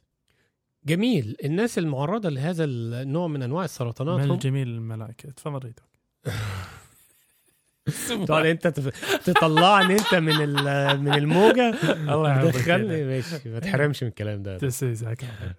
[0.85, 1.35] جميل.
[1.43, 5.31] الناس المعرضة لهذا النوع من أنواع السرطانات من هم الجميل الملائكة.
[5.31, 6.33] تفضل يا دوك.
[8.28, 8.67] طبعا انت
[9.26, 10.38] تطلعني انت من
[11.04, 11.73] من الموجة.
[11.91, 13.50] الله يعوضك دخلني ماشي.
[13.50, 14.58] ما تحرمش من الكلام ده.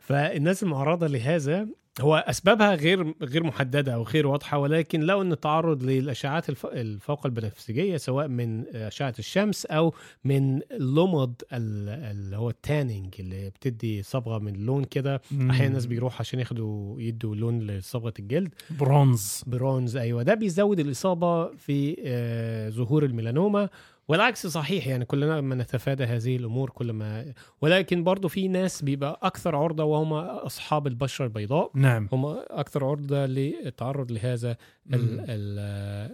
[0.01, 1.67] فالناس المعرضة لهذا
[2.01, 7.27] هو أسبابها غير غير محددة أو غير واضحة ولكن لو إن التعرض للاشعاعات الف- الفوق
[7.27, 14.39] البنفسجية سواء من أشعة الشمس أو من لمض ال- اللي هو التانينج اللي بتدي صبغة
[14.39, 15.21] من اللون كده.
[15.33, 18.55] أحيانا الناس بيروحوا عشان ياخدوا يدوا لون لصبغة الجلد.
[18.81, 19.43] برونز.
[19.47, 20.23] برونز أيوه.
[20.23, 23.69] ده بيزود الإصابة في آه، ظهور الميلانوما
[24.09, 29.21] والعكس صحيح يعني كلنا ما نتفادى هذه الأمور كل ما ولكن برضو في ناس بيبقى
[29.23, 31.71] أكثر عرضة وهم أصحاب البشرة البيضاء.
[31.75, 32.09] نعم.
[32.12, 35.59] هم أكثر عرضة للتعرض لهذا ال ال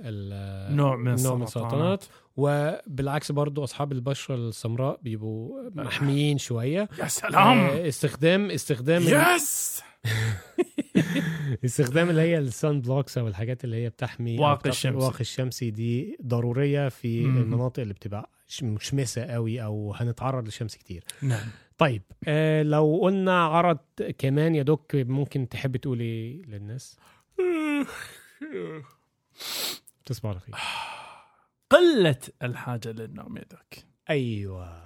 [0.04, 2.02] ال نوع من نوع من السرطانات.
[2.02, 2.04] السرطانات.
[2.36, 6.88] وبالعكس برضو أصحاب البشرة السمراء بيبقوا محميين شوية.
[6.98, 7.58] يا سلام.
[7.58, 9.82] آه، استخدام استخدام yes!
[11.64, 14.88] استخدام اللي هي ال sun blocks أو الحاجات اللي هي بتحمي واقي بتقي الشمسي.
[14.98, 17.42] الواقي الشمسي دي ضرورية في مم.
[17.42, 18.30] المناطق اللي بتبقى
[18.62, 21.04] مشمسة قوي أو هنتعرض للشمس كتير.
[21.22, 21.46] نعم.
[21.78, 23.78] طيب آه لو قلنا عرض
[24.18, 26.96] كمان يا دوك ممكن تحب تقول إيه للناس؟
[30.06, 30.54] تصبح على خير.
[31.70, 34.84] قلة الحاجة للنوم يا دوك أيوه.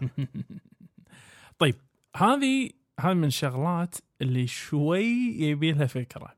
[1.59, 1.75] طيب
[2.17, 2.71] هذه
[3.01, 5.05] هذه من الشغلات اللي شوي
[5.41, 6.35] يبي لها فكرة.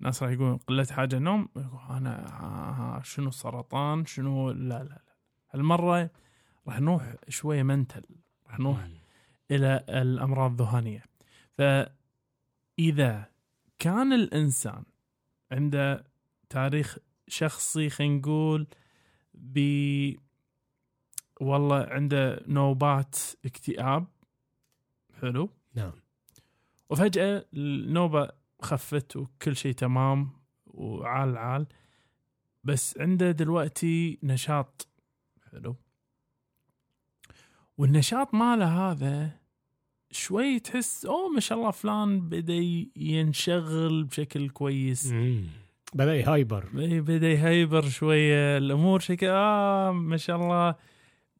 [0.00, 5.02] الناس راح يقولون قلة حاجة نوم يقول أنا ها شنو السرطان؟ شنو؟ لا لا لا.
[5.50, 6.10] هالمرة
[6.66, 8.04] راح نروح شوية منتل.
[8.46, 8.88] راح نروح
[9.50, 11.04] إلى الأمراض الذهانية.
[11.58, 13.24] فإذا
[13.78, 14.84] كان الإنسان
[15.52, 16.04] عنده
[16.48, 16.98] تاريخ
[17.28, 18.66] شخصي خلينا نقول
[19.34, 19.58] ب
[21.40, 24.06] والله عنده نوبات اكتئاب
[25.20, 25.50] حلو.
[25.74, 25.92] نعم.
[26.90, 28.28] وفجأة النوبة
[28.62, 30.30] خفت وكل شيء تمام
[30.66, 31.66] وعال عال
[32.64, 34.88] بس عنده دلوقتي نشاط.
[35.52, 35.76] حلو.
[37.78, 39.30] والنشاط ماله هذا
[40.10, 45.06] شوي تحس أوه ما شاء الله فلان بدأ ينشغل بشكل كويس.
[45.06, 45.44] مم.
[45.94, 46.68] بدأ يهايبر.
[46.78, 50.74] إيه، بدأ يهيبر شوية الأمور شكل آه ما شاء الله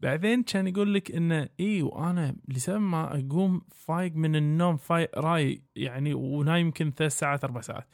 [0.01, 5.63] بعدين كان يقول لك إنه اي وأنا لسبب ما أقوم فايق من النوم فايق راي
[5.77, 7.87] يعني ونايم يمكن ثلاث ساعات أربع ساعات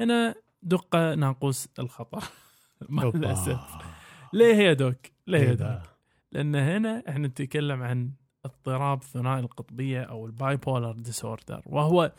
[0.00, 2.24] هنا دق ناقوس الخطر
[2.88, 3.02] مع.
[3.02, 3.78] الاسف
[4.32, 4.96] ليه يا doc؟
[5.26, 5.82] ليه يا doc؟
[6.32, 8.10] لأن هنا إحنا نتكلم عن
[8.44, 12.12] اضطراب ثنائي القطبية أو ال bipolar disorder وهو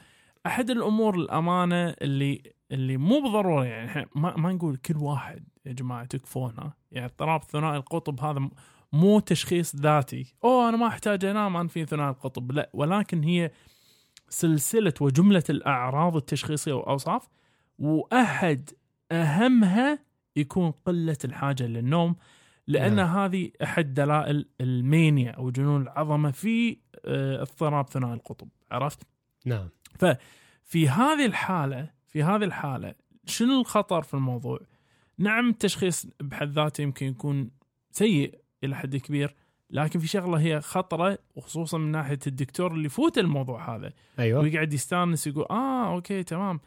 [0.46, 6.06] أحد الأمور الأمانة اللي اللي مو بالضرورة يعني ما, ما نقول كل واحد يا جماعة
[6.06, 8.50] تكفون ها يعني اضطراب ثنائي القطب هذا
[8.94, 10.36] مو تشخيص ذاتي.
[10.44, 12.52] أوه أنا ما أحتاج أنام أنا في ثنائي القطب.
[12.52, 13.52] لا ولكن هي
[14.30, 17.28] سلسلة وجملة الأعراض التشخيصية والاوصاف
[17.80, 18.70] وأحد
[19.12, 20.00] أهمها
[20.36, 22.16] يكون قلة الحاجة للنوم
[22.68, 23.18] لأن نعم.
[23.18, 28.48] هذه أحد دلائل المانيا أو جنون العظمة في آه، اضطراب ثنائي القطب.
[28.72, 29.00] عرفت؟
[29.46, 29.70] نعم.
[30.64, 32.96] في هذه الحالة في هذه الحالة
[33.26, 34.60] شنو الخطر في الموضوع؟
[35.18, 37.50] نعم التشخيص بحد ذاته يمكن يكون
[37.92, 39.36] سيء إلى حد كبير.
[39.70, 43.94] لكن في شغلة هي خطرة وخصوصا من ناحية الدكتور اللي يفوت الموضوع هذا.
[44.20, 44.42] أيوه.
[44.42, 46.60] ويقعد يستانس يقول آه okay تمام.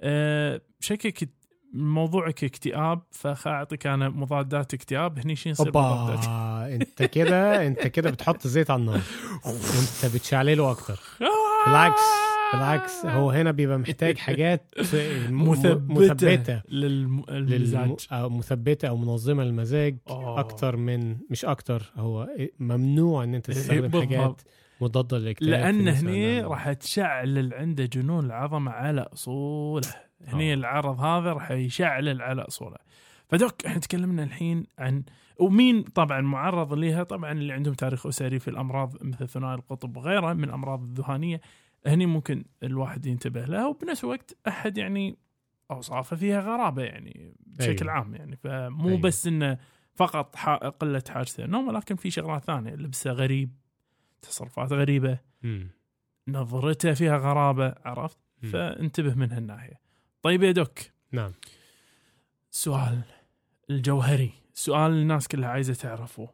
[0.00, 1.28] آه شكك
[1.72, 8.10] موضوعك اكتئاب فاعطيك أنا مضادات اكتئاب هني شو يصير مضادات اوبا أنت كده أنت كده
[8.10, 9.00] بتحط زيت على النار.
[9.46, 11.00] أنت بتشعلله أكتر.
[11.66, 12.02] بالعكس.
[12.52, 14.74] بالعكس هو هنا بيبقى محتاج حاجات
[15.30, 15.84] مثبتة.
[15.88, 17.24] مثبته للم- للم...
[17.30, 20.40] للمزاج أو مثبتة أو منظمة للمزاج أوه.
[20.40, 24.02] أكتر من مش أكتر هو ممنوع إن أنت تستخدم بالضبط.
[24.02, 24.42] حاجات
[24.80, 29.88] مضادة للاكتئاب لأن هني راح تشعلل عنده جنون العظمة على أصوله.
[30.26, 30.54] هني آه.
[30.54, 32.76] العرض هذا راح يشعلل على أصوله.
[33.28, 35.02] فدوك إحنا تكلمنا الحين عن
[35.38, 40.34] ومين طبعا معرض لها طبعا اللي عندهم تاريخ أسري في الأمراض مثل ثنائي القطب وغيرها
[40.34, 41.40] من الأمراض الذهانية.
[41.86, 45.18] هني ممكن الواحد ينتبه لها وبنفس الوقت أحد يعني
[45.70, 47.88] أوصافه فيها غرابة يعني بشكل.
[47.88, 47.98] أيوة.
[47.98, 48.88] عام يعني فمو.
[48.88, 49.00] أيوة.
[49.00, 49.58] بس إنه
[49.94, 50.36] فقط
[50.80, 53.52] قلة حاجته النوم ولكن في شغلات ثانية لبسه غريب
[54.22, 55.68] تصرفات غريبة مم.
[56.28, 58.50] نظرته فيها غرابة عرفت مم.
[58.50, 59.80] فانتبه من هالناحية
[60.22, 60.78] طيب يا دوك
[61.12, 61.32] نعم
[62.50, 63.00] سؤال
[63.70, 66.28] الجوهري سؤال الناس كلها عايزة تعرفه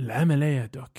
[0.00, 0.98] العمل إيه يا دوك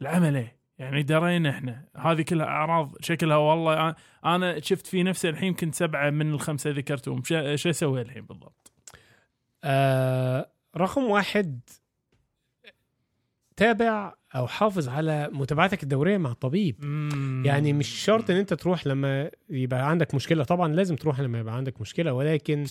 [0.00, 1.84] العمل إيه يعني درينا إحنا.
[1.96, 7.22] هذه كلها أعراض شكلها والله أنا شفت في نفسي الحين كنت سبعة من الخمسة ذكرتهم.
[7.54, 8.72] شو أسوي الحين بالضبط؟
[9.64, 11.60] آه رقم واحد
[13.56, 16.84] تابع أو حافظ على متابعتك الدورية مع الطبيب
[17.44, 20.44] يعني مش شرط إن أنت تروح لما يبقى عندك مشكلة.
[20.44, 22.64] طبعا لازم تروح لما يبقى عندك مشكلة ولكن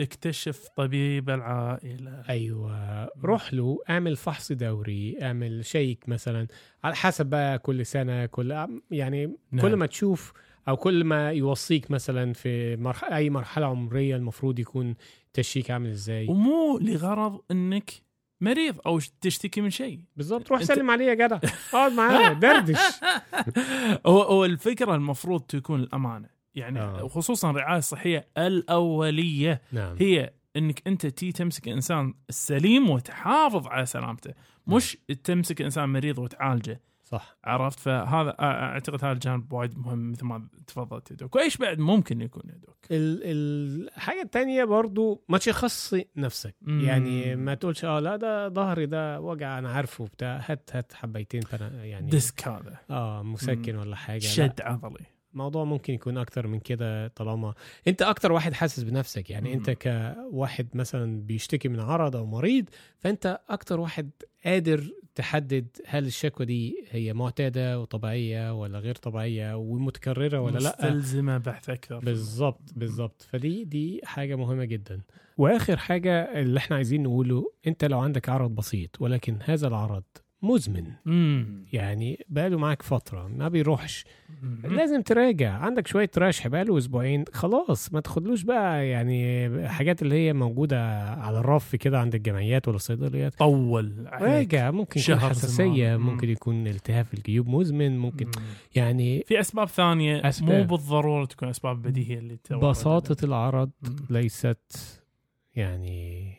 [0.00, 2.22] اكتشف طبيب العائلة.
[2.28, 3.04] أيوه.
[3.24, 6.46] روح له اعمل فحص دوري اعمل شيك مثلا
[6.84, 9.62] على حسب بقى كل سنة كل يعني نعم.
[9.62, 10.32] كل ما تشوف
[10.68, 13.04] أو كل ما يوصيك مثلا في مرح...
[13.04, 14.94] أي مرحلة عمرية المفروض يكون
[15.32, 16.26] تشيك عامل إزاي.
[16.28, 18.05] ومو لغرض إنك
[18.40, 20.00] مريض أو تشتكي من شيء.
[20.16, 21.38] بالظبط روح أنت- سلم عليه يا جدع.
[21.72, 22.78] اقعد معاه دردش.
[24.06, 26.28] هو هو الفكرة المفروض تكون الأمانة.
[26.54, 27.04] يعني آه.
[27.04, 29.60] وخصوصا الرعايه الصحيه الأولية.
[29.72, 29.96] نعم.
[29.98, 34.30] هي إنك أنت تي تمسك إنسان السليم وتحافظ على سلامته.
[34.66, 36.80] مش تمسك إنسان مريض وتعالجه.
[37.08, 37.36] صح.
[37.44, 41.36] عرفت؟ فهذا أعتقد هذا الجانب وايد مهم مثل ما تفضلت يا doc.
[41.36, 46.54] وإيش بعد ممكن يكون يا doc؟ ال- الحاجة التانية برضو ما تشخصي نفسك.
[46.62, 46.80] مم.
[46.80, 51.40] يعني ما تقولش آه لا ده ظهري ده وجع أنا عارفه بتاع هات هات حبيتين
[51.40, 52.78] فأنا يعني disc هذا.
[52.90, 54.28] آه مسكن ولا حاجة لا.
[54.28, 55.06] شد عضلي.
[55.32, 57.54] الموضوع ممكن يكون أكتر من كده طالما
[57.88, 59.30] أنت أكتر واحد حاسس بنفسك.
[59.30, 59.54] يعني مم.
[59.54, 62.64] انت كواحد مثلا بيشتكي من عرض أو مريض
[62.98, 64.10] فأنت أكتر واحد
[64.44, 71.38] قادر تحدد هل الشكوى دي هي معتادة وطبيعية ولا غير طبيعية ومتكررة ولا لأ؟ مستلزمة
[71.38, 71.98] بحث أكثر.
[71.98, 73.26] بالظبط بالظبط.
[73.30, 75.00] فدي دي حاجة مهمة جدا.
[75.38, 80.04] وآخر حاجة اللي إحنا عايزين نقوله أنت لو عندك عرض بسيط ولكن هذا العرض
[80.42, 84.04] مزمن امم يعني بقاله معاك فترة ما بيروحش
[84.42, 84.60] مم.
[84.76, 90.32] لازم تراجع عندك شوية رشح بقاله أسبوعين خلاص ما تاخدلوش بقى يعني حاجات اللي هي
[90.32, 94.06] موجودة على الرف كده عند الجمعيات ولا الصيدليات طول.
[94.12, 96.00] راجع ممكن يكون حساسية زمان.
[96.00, 98.32] ممكن يكون التهاب الجيوب مزمن ممكن مم.
[98.74, 100.50] يعني في أسباب ثانية أسباب.
[100.70, 103.96] مو بالضرورة تكون أسباب بديهية اللي بساطة العرض مم.
[104.10, 105.02] ليست
[105.54, 106.32] يعني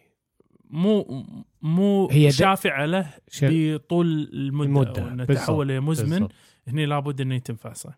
[0.69, 1.23] مو
[1.67, 3.09] مو هي شافعة له
[3.41, 4.91] بطول المدة, المدة.
[5.01, 5.13] المدة.
[5.13, 5.37] إنه بالضبط.
[5.45, 6.31] تحول بالضبط.
[6.67, 7.93] هني لابد إنه يتم فحصه.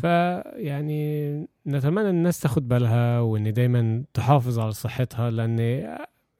[0.00, 1.30] فيعني
[1.66, 5.60] نتمنى ان الناس تاخد بالها وان دايما تحافظ على صحتها لأن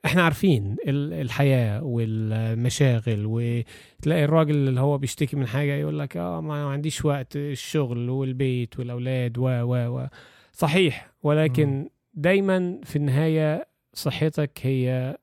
[0.05, 6.41] إحنا عارفين ال- الحياة والمشاغل وتلاقي الراجل اللي هو بيشتكي من حاجة يقول لك آه
[6.41, 10.07] ما عنديش وقت الشغل والبيت والأولاد و و و
[10.53, 15.17] صحيح ولكن دايما في النهاية صحتك هي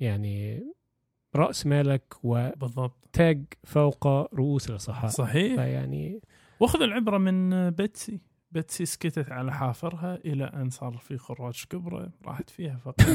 [0.00, 0.62] يعني
[1.36, 2.14] رأس مالك
[2.56, 5.10] بالضبط وتاج فوق رؤوس الأصحاء.
[5.10, 5.54] صحيح.
[5.54, 6.20] فيعني
[6.60, 8.20] واخذ العبرة من بيتسي.
[8.50, 13.00] بيتسي سكتت على حافرها إلى أن صار في خراج كبرى راحت فيها فقط.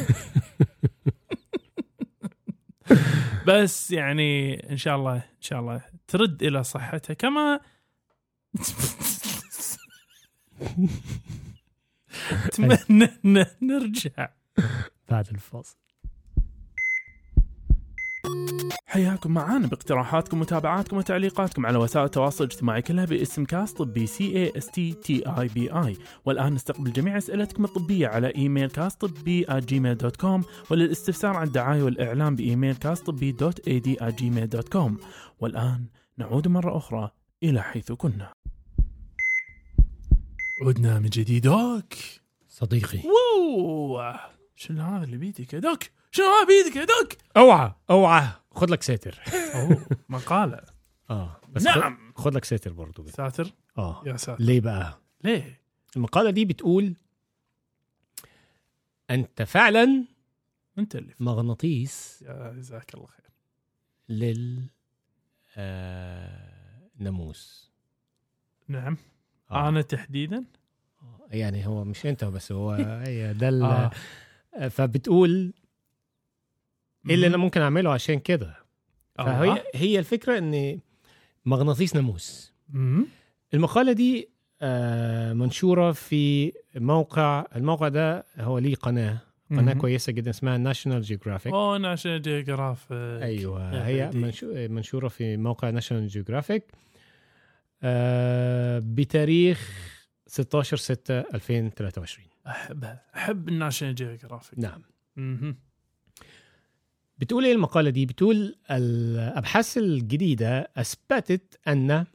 [3.48, 7.60] بس يعني إن شاء الله إن شاء الله ترد إلى صحتها كما
[12.46, 14.30] اتمنى إن نرجع.
[15.10, 15.78] بعد الفاصل.
[18.90, 24.58] حياكم معانا باقتراحاتكم ومتابعاتكم وتعليقاتكم على وسائل التواصل الاجتماعي كلها باسم كاس طبي C A
[24.58, 29.46] S T T E B I والآن نستقبل جميع أسئلتكم الطبية على إيميل كاس طبي
[29.52, 34.70] Gmail dot com وللاستفسار عن الدعاية والاعلام بإيميل كاس طبي dot A D Gmail dot
[34.70, 34.98] com
[35.40, 35.86] والآن
[36.18, 37.12] نعود مرة أخرى
[37.44, 38.34] إلى حيث كنا.
[40.62, 41.94] عدنا من جديد دوك
[42.48, 43.00] صديقي.
[43.10, 44.14] ووو
[44.56, 48.28] شنو هذا اللي بيدك يا دوك شنو هذا بيدك يا دوك أوعى أوعى.
[48.58, 49.20] خد لك ساتر.
[49.56, 50.62] أوه مقالة.
[51.10, 52.12] آه بس نعم.
[52.16, 53.04] خد, خد لك ساتر برضو.
[53.04, 53.12] كده.
[53.12, 54.04] ساتر؟ آه.
[54.06, 54.44] يا ساتر.
[54.44, 55.62] ليه بقى؟ ليه؟
[55.96, 56.96] المقالة دي بتقول
[59.10, 60.06] أنت فعلا
[60.78, 61.14] أنت اللي.
[61.20, 63.26] مغناطيس يا جزاك الله خير.
[64.10, 64.64] لل
[65.58, 66.90] آه...
[67.00, 67.72] ناموس.
[68.68, 68.98] نعم.
[69.52, 69.70] آه.
[69.70, 70.46] أنا تحديدا؟
[71.32, 73.92] يعني هو مش أنت بس هو هي ده ال- آه.
[74.68, 75.54] فبتقول
[77.10, 78.56] إيه اللي أنا ممكن أعمله عشان كده؟
[79.18, 79.64] فهي آه.
[79.76, 80.80] هي الفكرة إن
[81.46, 82.54] مغناطيس ناموس.
[83.54, 84.30] المقالة دي
[84.62, 89.18] آه، منشورة في موقع الموقع ده هو ليه قناة
[89.52, 89.74] قناة.
[89.74, 94.12] كويسة جدا اسمها National Geographic أوه National Geograph أيوه هي
[94.68, 96.64] منشورة في موقع National Geographic
[97.84, 99.72] آه، بتاريخ
[100.28, 104.82] 16 6 2023 احبها أحب ال National Geographic نعم.
[107.18, 112.06] بتقول إيه المقالة دي؟ بتقول الأبحاث الجديدة أثبتت أن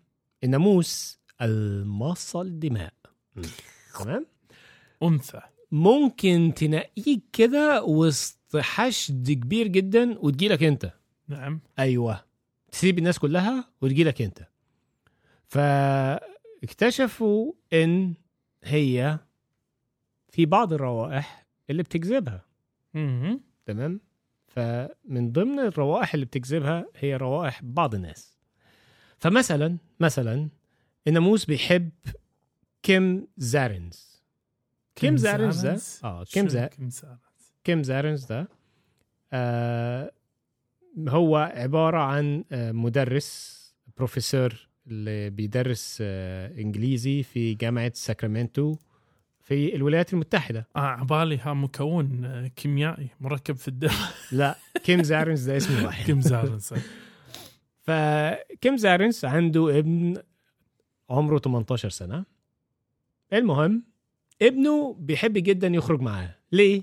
[0.44, 2.92] الناموس الماصه الدماء
[4.00, 4.26] تمام؟
[5.02, 5.40] أنثى.
[5.72, 10.92] ممكن تنقيك كده وسط حشد كبير جدا وتجيلك أنت.
[11.28, 11.60] نعم.
[11.78, 12.24] أيوه.
[12.72, 14.46] تسيب الناس كلها وتجيلك أنت.
[16.62, 18.14] فاكتشفوا إن
[18.64, 19.18] هي
[20.28, 22.44] في بعض الروائح اللي بتجذبها.
[23.66, 24.00] تمام؟
[24.54, 28.38] فمن ضمن الروائح اللي بتجذبها هي روائح بعض الناس.
[29.18, 30.48] فمثلا مثلا
[31.08, 31.90] الناموس بيحب
[32.82, 34.22] كيم زارنز
[34.94, 37.04] كيم زارنز ده؟ آه كيم زارنز
[37.64, 38.48] كيم زارنز ده
[39.32, 40.12] آه
[41.08, 43.58] هو عبارة عن آه مدرس
[43.96, 48.76] بروفيسور اللي بيدرس آه إنجليزي في جامعة ساكرامنتو.
[49.52, 50.68] في الولايات المتحدة.
[50.76, 53.90] آه عبالي ها مكون آه، كيميائي مركب في الدم.
[54.32, 56.06] لا كيم زارنز ده اسم واحد.
[56.06, 56.74] كيم زارنز
[57.80, 60.16] فكيم زارنس عنده ابن
[61.10, 62.24] عمره 18 سنة.
[63.32, 63.82] المهم
[64.42, 66.34] ابنه بيحب جدا يخرج معاه.
[66.52, 66.82] ليه؟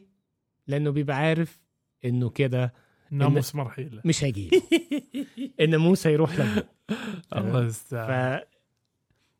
[0.67, 1.59] لأنه بيبقى عارف
[2.05, 2.73] إنه كده
[3.11, 4.49] ناموس مرحيله مش هيجي
[5.61, 6.63] الناموس هيروح له.
[7.35, 8.41] الله ف يستعان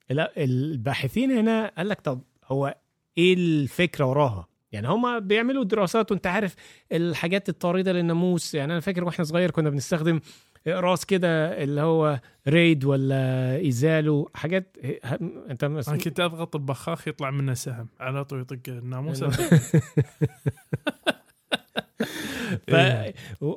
[0.10, 2.76] لا الباحثين هنا قال لك طب هو
[3.18, 6.56] إيه الفكرة وراها؟ يعني هما بيعملوا دراسات وانت عارف
[6.92, 8.56] الحاجات الطارده للناموس.
[8.56, 10.20] يعني أنا فاكر وإحنا صغير كنا بنستخدم
[10.68, 14.78] اقراص كده اللي هو ريد ولا ايزالو حاجات.
[15.50, 15.90] أنت مس...
[15.90, 17.88] أنا كنت أضغط البخاخ يطلع منه سهم.
[18.00, 19.24] على طول يطق الناموس.
[22.70, 22.76] ف...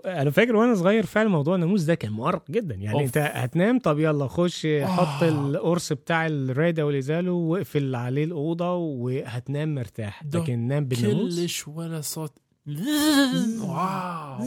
[0.06, 2.74] أنا فاكر وأنا صغير فعلا موضوع الناموس ده كان مؤرق جدا.
[2.74, 3.02] يعني أوف.
[3.02, 5.28] أنت هتنام طب يلا خش حط آه.
[5.28, 10.22] القرص بتاع الريد أو الازالو واقفل عليه الأوضة وهتنام مرتاح.
[10.34, 12.32] لكن نام بالناموس؟ كلش ولا صوت.
[13.62, 14.46] واو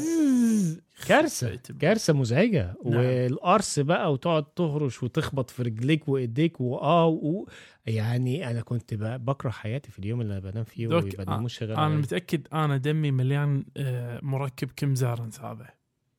[1.08, 2.95] كارثة كارثة مزعجة نعم.
[2.95, 7.45] والقرص بقى وتقعد تهرش وتخبط في رجليك وإيديك واه و...
[7.86, 11.95] يعني أنا كنت بكره حياتي في اليوم اللي بنام فيه ويبقى الناموس شغال أنا.
[11.95, 15.69] متأكد أنا دمي مليان آه، مركب كيم زارنز هذا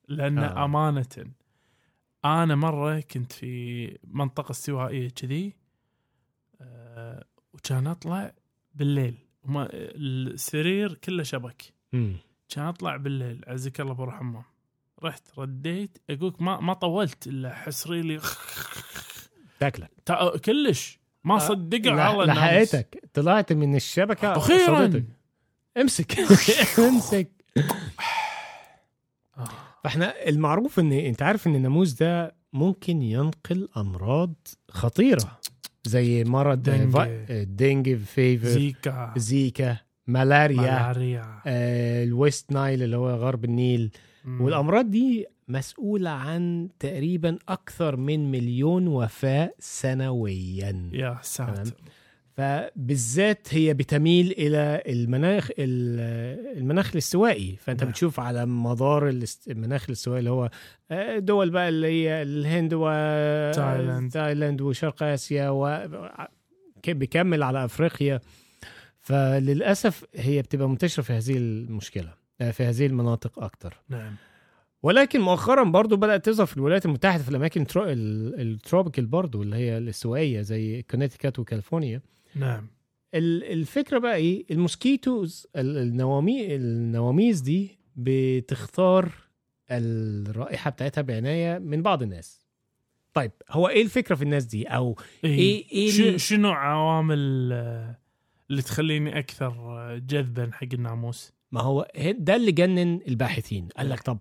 [0.09, 0.47] لأن آه.
[0.47, 0.65] آه.
[0.65, 1.07] أمانة
[2.25, 5.53] أنا مرة كنت في منطقة استوائية كذي
[6.61, 8.33] آه، وكان أطلع
[8.75, 11.76] بالليل وما السرير كله شبك.
[12.49, 14.43] كان اطلع بالليل عزك الله بروح حمام
[15.05, 18.21] رحت رديت اقولك ما ما طولت إلا حسري لي.
[19.61, 19.91] تاكلك.
[20.05, 20.99] تا- كلش.
[21.25, 22.25] ما صدقوا لا- على.
[22.25, 25.03] لحقتك طلعت من الشبكة أخيرا.
[25.77, 26.19] امسك.
[26.89, 27.31] امسك.
[29.39, 29.49] آه.
[29.85, 34.35] فاحنا المعروف ان انت عارف إن الناموس ده ممكن ينقل أمراض
[34.71, 35.39] خطيرة.
[35.85, 36.93] زي مرض dengue.
[36.93, 39.15] فا- dengue fever زيكا.
[39.17, 39.77] زيكا.
[40.09, 40.57] ملاريا.
[40.61, 41.41] ملاريا.
[41.47, 43.91] آه، ال West Nile اللي هو غرب النيل.
[44.25, 44.41] مم.
[44.41, 50.91] والأمراض دي مسؤولة عن تقريبا أكثر من مليون وفاة سنويا.
[50.93, 51.71] يا ساتر.
[52.37, 57.57] فبالذات هي بتميل إلى المناخ ال- المناخ الاستوائي.
[57.61, 57.91] فأنت نعم.
[57.91, 59.09] بتشوف على مدار
[59.49, 60.51] المناخ الاستوائي اللي هو
[60.91, 62.85] آه، دول بقى اللي هي الهند و
[64.13, 64.61] تايلاند.
[64.61, 65.89] وشرق آسيا و
[66.83, 68.21] ك- بيكمل على أفريقيا.
[69.07, 73.75] فللأسف هي بتبقى منتشرة في هذه المشكلة آه، في هذه المناطق أكتر.
[73.89, 74.15] نعم.
[74.83, 79.07] ولكن مؤخرا برضو بدأت تظهر في الولايات المتحدة في الأماكن ال tro- ال- ال tropical
[79.07, 82.01] برضو اللي هي الاستوائيه زي كونيتيكات وكاليفورنيا.
[82.35, 82.67] نعم.
[83.15, 89.13] ال- الفكرة بقى إيه؟ ال mosquitoes ال- النوامي النواميس دي بتختار
[89.71, 92.47] الرائحة بتاعتها بعناية من بعض الناس.
[93.15, 97.99] طيب هو إيه الفكرة في الناس دي؟ أو إيه إيه ال- شنو عوامل آه،
[98.51, 101.33] اللي تخليني أكثر آه، جذبا حق الناموس.
[101.53, 101.89] ما هو
[102.19, 103.69] ده اللي جنن الباحثين.
[103.77, 104.19] قال لك طب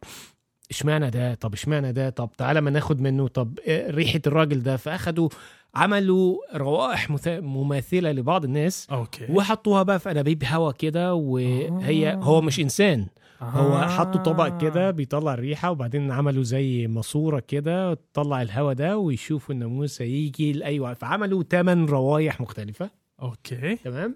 [0.72, 3.28] إشمعنى ده؟ طب إشمعنى ده؟ طب تعالى ما ناخد منه.
[3.28, 4.78] طب إيه ريحة الراجل ده.
[4.78, 5.30] فأخدوا
[5.76, 9.26] عملوا روائح مماثلة لبعض الناس أوكي.
[9.30, 12.16] وحطوها بقى في أنابيب هوا كده وهي آه.
[12.16, 13.08] هو مش إنسان.
[13.42, 13.88] هو آه.
[13.88, 20.02] حطوا طبق كده بيطلع الريحة وبعدين عملوا زي ماسورة كده تطلع الهوا ده ويشوفوا الناموس
[20.02, 22.90] هيجي لأي فعملوا ثمان روايح مختلفة.
[23.22, 24.16] أوكي تمام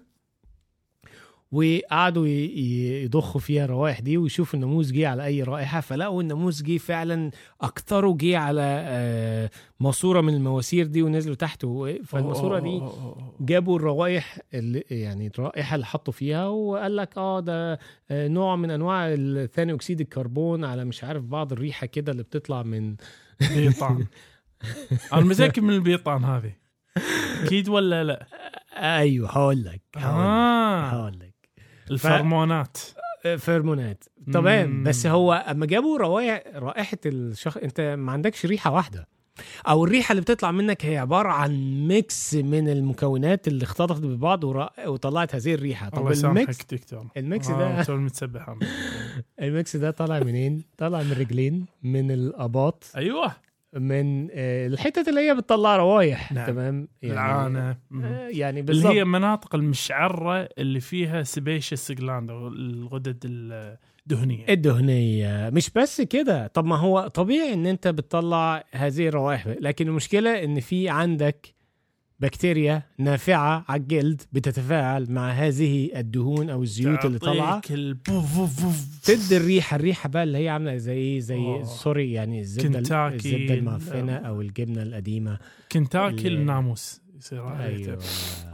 [1.52, 7.30] وقعدوا يضخوا فيها الروائح دي ويشوفوا الناموس جه على أي رائحة فلقوا الناموس جه فعلا
[7.60, 12.82] أكتره جه على آه، ماسورة من المواسير دي ونزلوا تحت و- فالماسورة دي.
[13.40, 17.78] جابوا الروائح اللي يعني الرائحة اللي حطوا فيها وقال لك آه ده
[18.10, 22.62] آه، نوع من أنواع ثاني أكسيد الكربون على مش عارف بعض الريحة كده اللي بتطلع
[22.62, 22.96] من
[23.54, 24.06] بيطان
[25.12, 26.52] أنا متأكد من البيطان هذه
[27.44, 28.26] أكيد ولا لا؟
[28.76, 30.80] أيوه هقول لك هقول لك آه.
[30.88, 31.34] هقول لك.
[31.90, 32.76] الفرمونات.
[33.38, 34.84] فيرمونات تمام مم.
[34.84, 39.08] بس هو أما جابوا روايح رائحة الشخص أنت ما عندكش ريحة واحدة.
[39.68, 44.86] أو الريحة اللي بتطلع منك هي عبارة عن mix من المكونات اللي اختلطت ببعض ورا-
[44.88, 45.88] وطلعت هذه الريحة.
[45.88, 48.54] طب الله ال mix دكتور ال mix آه، ده المتسبح.
[49.42, 52.84] ال mix ده طالع منين؟ طالع من الرجلين من الأباط.
[52.96, 53.32] أيوه.
[53.72, 56.46] من آه، الحتت اللي هي بتطلع روايح نعم.
[56.46, 57.76] تمام؟ العانة.
[57.90, 58.04] مم.
[58.04, 64.44] آه، يعني اللي بالظبط هي مناطق المشعرة اللي فيها sebaceous gland أو الغدد الدهنية.
[64.48, 65.50] الدهنية.
[65.50, 66.46] مش بس كده.
[66.46, 71.59] طب ما هو طبيعي إن أنت بتطلع هذه الروائح لكن المشكلة إن في عندك
[72.20, 77.60] بكتيريا نافعة على الجلد بتتفاعل مع هذه الدهون أو الزيوت اللي طالعة.
[79.04, 81.64] تدي الريحة الريحة بقى اللي هي عاملة زي زي أوه.
[81.64, 82.78] سوري يعني الزبدة.
[83.08, 85.38] الزبدة المعفنة أو الجبنة القديمة
[85.72, 87.98] كنتاكي ال- الناموس يصير أيوه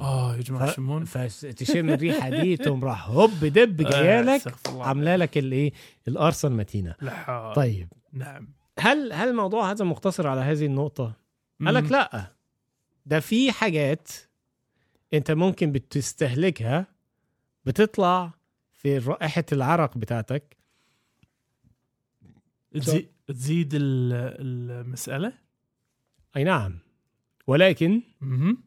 [0.01, 4.85] آه يا جماعة شمون فتشم الريحة دي تقوم راح هوب دب آه، لك استغفر الله.
[4.85, 5.73] عاملة لك الايه
[6.09, 7.53] القرصة المتينة لحال.
[7.55, 8.49] طيب نعم
[8.79, 11.12] هل هل الموضوع هذا مقتصر على هذه النقطة؟
[11.64, 11.93] قال لك.
[11.93, 12.36] لا
[13.07, 14.09] ده في حاجات
[15.15, 16.87] انت ممكن بتستهلكها
[17.65, 18.33] بتطلع
[18.73, 20.57] في رائحة العرق بتاعتك
[22.75, 24.13] تزي- تزيد ال-
[24.81, 25.33] المسألة
[26.37, 26.79] أي نعم
[27.47, 28.59] ولكن مهم.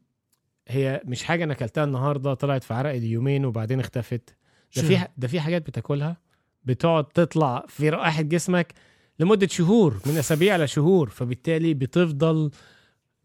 [0.68, 4.36] هي مش حاجة أنا أكلتها النهاردة طلعت في عرق يومين وبعدين اختفت
[4.76, 6.18] ده؟ في ده في حاجات بتاكلها
[6.64, 8.74] بتقعد تطلع في رائحة جسمك
[9.20, 12.52] لمدة شهور من أسابيع لشهور فبالتالي بتفضل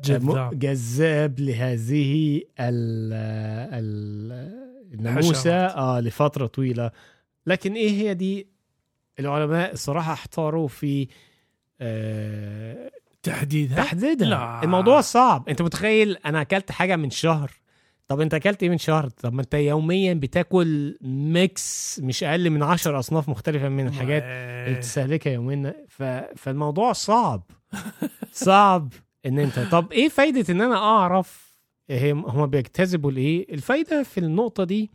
[0.01, 3.13] جذاب جذاب لهذه ال
[3.73, 4.33] ال
[4.95, 5.77] الناموسة حشرات.
[5.77, 6.91] آه لفترة طويلة.
[7.47, 8.49] لكن إيه هي دي؟
[9.21, 11.09] العلماء الصراحة احتاروا في
[11.81, 12.91] آه
[13.23, 14.29] تحديدها؟ تحديدها.
[14.29, 14.63] لا.
[14.65, 15.49] الموضوع صعب.
[15.49, 17.51] أنت متخيل أنا أكلت حاجة من شهر.
[18.09, 22.63] طب أنت أكلت إيه من شهر؟ طب ما أنت يوميا بتاكل ميكس مش أقل من
[22.63, 24.75] عشر أصناف مختلفة من الحاجات اللي.
[24.79, 25.75] بتستهلكها يوميا.
[25.89, 26.03] ف...
[26.37, 27.43] فالموضوع صعب.
[28.33, 28.93] صعب.
[29.27, 31.55] إن انت طب إيه فايدة إن أنا أعرف
[31.91, 34.91] هما بيجتذبوا لإيه؟ الفايدة في النقطة دي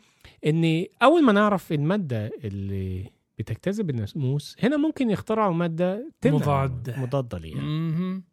[0.46, 7.00] إن أول ما نعرف المادة اللي بتجتذب الناموس هنا ممكن يخترعوا مادة مضادة.
[7.02, 7.62] مضادة ليها.
[7.62, 8.24] مهم.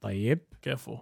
[0.00, 0.38] طيب.
[0.62, 0.96] كفو.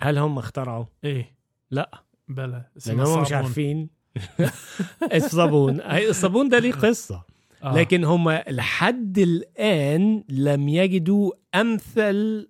[0.00, 1.34] هل هم اخترعوا؟ إيه.
[1.70, 2.02] لا.
[2.28, 3.32] بلا لأن هم مش.
[3.32, 3.90] عارفين.
[5.14, 5.80] الصابون.
[5.80, 7.22] الصابون ده ليه قصة.
[7.62, 7.74] آه.
[7.78, 12.48] لكن هم لحد الآن لم يجدوا أمثل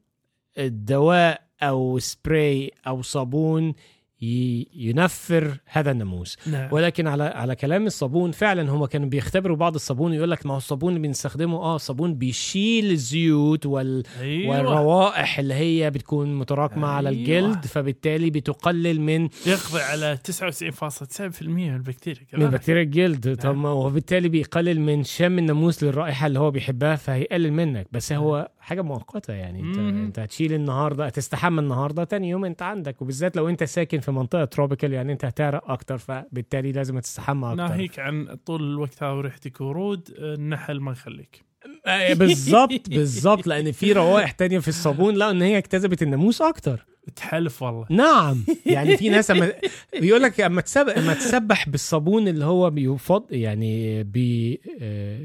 [0.59, 3.75] الدواء أو سبراي أو صابون
[4.21, 6.37] ينفر هذا الناموس.
[6.47, 6.69] نعم.
[6.73, 10.57] ولكن على على كلام الصابون فعلا هم كانوا بيختبروا بعض الصابون يقول لك ما هو
[10.57, 14.57] الصابون اللي بنستخدمه آه صابون بيشيل الزيوت وال أيوه.
[14.57, 17.21] والروائح اللي هي بتكون متراكمة على أيوة.
[17.21, 23.37] الجلد فبالتالي بتقلل من يقضي على 99.9% من البكتيريا من بكتيريا الجلد.
[23.37, 27.87] طب ما هو بالتالي بيقلل من شم الناموس للرائحة اللي هو بيحبها فهيقلل منك.
[27.93, 29.61] بس هو حاجة مؤقتة يعني.
[29.61, 30.05] انت مم.
[30.05, 33.03] انت هتشيل النهارده هتستحمى النهارده تاني يوم انت عندك.
[33.03, 37.57] وبالذات لو انت ساكن في منطقة tropical يعني انت هتعرق أكتر فبالتالي لازم تستحمى أكتر.
[37.57, 41.45] ناهيك عن طول الوقت هذا وريحتك ورود النحل ما يخليك.
[41.87, 46.87] آه، بالظبط بالظبط لأن في روائح تانية في الصابون لا إن هي اكتسبت الناموس أكتر.
[47.17, 47.87] تحلف والله.
[47.91, 48.45] نعم.
[48.67, 49.53] يعني في ناس أما
[50.01, 55.19] بيقول لك أما تسبح أما تسبح بالصابون اللي هو بيفض يعني بي آه،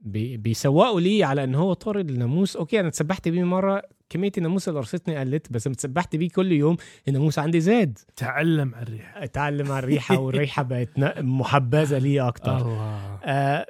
[0.00, 2.56] بي بيسوقوا ليه على إن هو طارد الناموس.
[2.56, 6.52] okay أنا اتسبحت بيه مرة كمية الناموس اللي قرصتني قلت بس لما اتسبحت بيه كل
[6.52, 6.76] يوم
[7.08, 7.98] الناموس عندي زاد.
[8.16, 9.24] تعلم على الريحة.
[9.24, 10.88] اتعلم على الريحة والريحة بقت
[11.18, 12.56] محبذة ليه أكتر.
[12.58, 13.18] الله.
[13.24, 13.66] آه،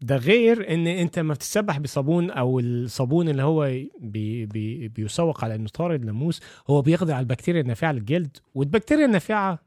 [0.00, 3.64] ده غير إن أنت ما بتتسبح بصابون أو الصابون اللي هو
[4.00, 6.40] بي بي بيسوق على إنه طارد ناموس
[6.70, 9.58] هو بيقضي على البكتيريا النافعة للجلد والبكتيريا النافعة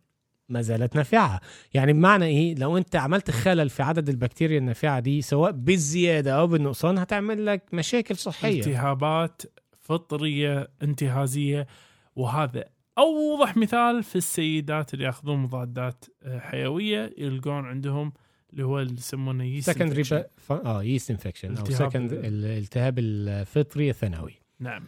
[0.51, 1.41] ما زالت نافعة.
[1.73, 6.47] يعني بمعنى إيه؟ لو أنت عملت خلل في عدد البكتيريا النافعة دي سواء بالزيادة أو
[6.47, 8.59] بالنقصان هتعمل لك مشاكل صحية.
[8.59, 9.41] التهابات
[9.79, 11.67] فطرية انتهازية
[12.15, 12.65] وهذا
[12.97, 18.13] أوضح مثال في السيدات اللي يأخذون مضادات آه، حيوية يلقون عندهم
[18.53, 20.03] اللي هو اللي يسمونه yeast secondary.
[20.51, 24.33] آه yeast infection أو second ال- الالتهاب الفطري الثانوي.
[24.59, 24.83] نعم.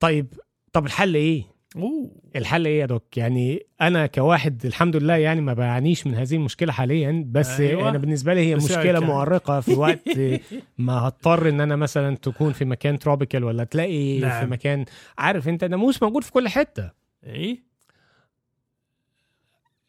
[0.00, 0.26] طيب
[0.72, 1.44] طب الحل إيه؟
[1.76, 6.34] أوه الحل إيه يا doc يعني أنا كواحد الحمد لله يعني ما بعانيش من هذه
[6.34, 7.88] المشكلة حاليا بس أيوة.
[7.88, 10.08] أنا بالنسبة لي هي مشكلة يعني- مؤرقة في وقت
[10.78, 14.40] ما هضطر إن أنا مثلا تكون في مكان تروبيكال ولا تلاقي نعم.
[14.44, 14.84] في مكان
[15.18, 16.90] عارف أنت ناموس موجود في كل حتة
[17.26, 17.62] اي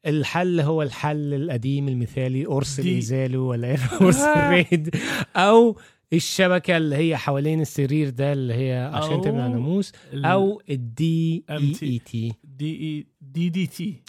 [0.05, 4.35] الحل هو الحل القديم المثالي قرص دي- الازالو ولا إيه؟ قرص آه.
[4.49, 4.95] الريد
[5.35, 5.77] أو
[6.13, 12.33] الشبكة اللي هي حوالين السرير ده اللي هي عشان تمنع ناموس أو الدي اي تي
[12.43, 14.03] دي اي دي دي تي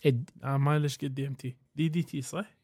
[0.45, 2.61] آه ليش قد دي ام تي دي دي تي صح؟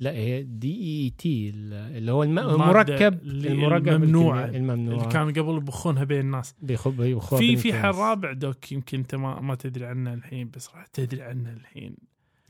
[0.00, 4.44] لا هي دي اي تي اللي هو الم- المركب المركب الممنوعة.
[4.44, 6.54] الكيميائي اللي الممنوع كان قبل يبخونها بين الناس.
[6.62, 10.86] بيخب في في حل رابع دوك يمكن أنت ما, ما تدري عنه الحين بس راح
[10.86, 11.96] تدري عنه الحين.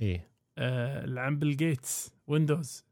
[0.02, 0.28] إيه.
[0.58, 2.84] آه اللي عن بيل جيتس ويندوز.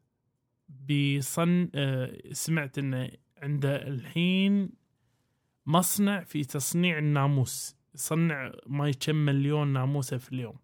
[0.69, 3.09] بيصن آه سمعت إنه
[3.43, 4.71] عنده الحين
[5.67, 7.77] مصنع في تصنيع الناموس.
[7.95, 10.57] يصنع ما كم مليون ناموسة في اليوم.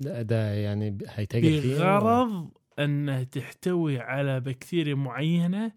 [0.00, 5.72] ده, ده يعني هيتاجر فيه بغرض انه تحتوي على بكتيريا معينة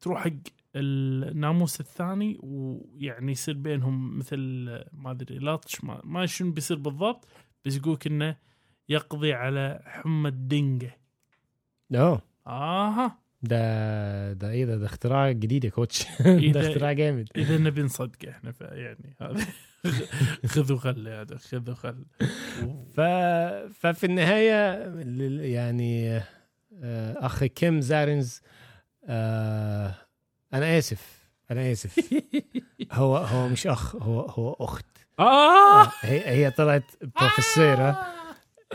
[0.00, 0.30] تروح حق
[0.76, 4.38] الناموس الثاني ويعني يصير بينهم مثل
[4.92, 7.28] ما أدري لطش ما, ما شنو بيصير بالضبط
[7.64, 8.36] بس يقولك إنه
[8.88, 10.98] يقضي على حمى الدنجه
[11.94, 13.21] آه آها.
[13.42, 16.06] ده ده إيه ده؟ ده اختراع جديد يا كوتش.
[16.26, 17.28] إيه ده؟ اختراع جامد.
[17.36, 19.46] اذا نبي نصدقه إحنا فيعني هذا.
[20.46, 22.04] خذ وخل هذا خذ وخل
[22.96, 23.00] ف...
[23.80, 24.78] ففي النهاية
[25.52, 26.16] يعني
[26.82, 28.40] آه، اخ كيم زارنز
[29.06, 29.94] آه،
[30.54, 31.22] أنا آسف.
[31.50, 32.00] أنا آسف.
[32.92, 34.86] هو هو مش أخ هو هو أخت.
[35.18, 35.92] آه!
[36.00, 36.84] هي هي طلعت
[37.20, 38.06] بروفيسوره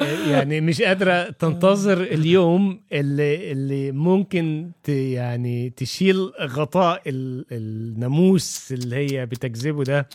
[0.01, 8.95] يعني مش قادرة تنتظر اليوم اللي اللي ممكن ت يعني تشيل غطاء ال- الناموس اللي
[8.95, 10.09] هي بتجذبه ده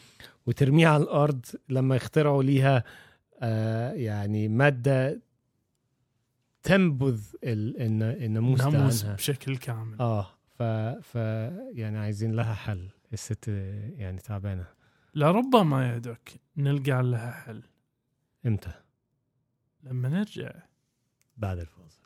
[0.46, 2.84] وترميه على الأرض لما يخترعوا ليها
[3.40, 5.20] آه يعني مادة
[6.62, 9.16] تنبذ ال- الن- الناموس ده ناموس عنها.
[9.16, 9.96] بشكل كامل.
[10.00, 10.26] آه
[10.58, 10.62] ف
[11.02, 11.14] ف
[11.74, 12.88] يعني عايزين لها حل.
[13.12, 13.48] الست
[13.96, 14.64] يعني تعبانة.
[15.14, 16.18] لربما يا دوك
[16.56, 17.62] نلقى لها حل.
[18.46, 18.70] إمتى؟
[19.82, 20.50] لما نرجع.
[21.36, 22.02] بعد الفاصل.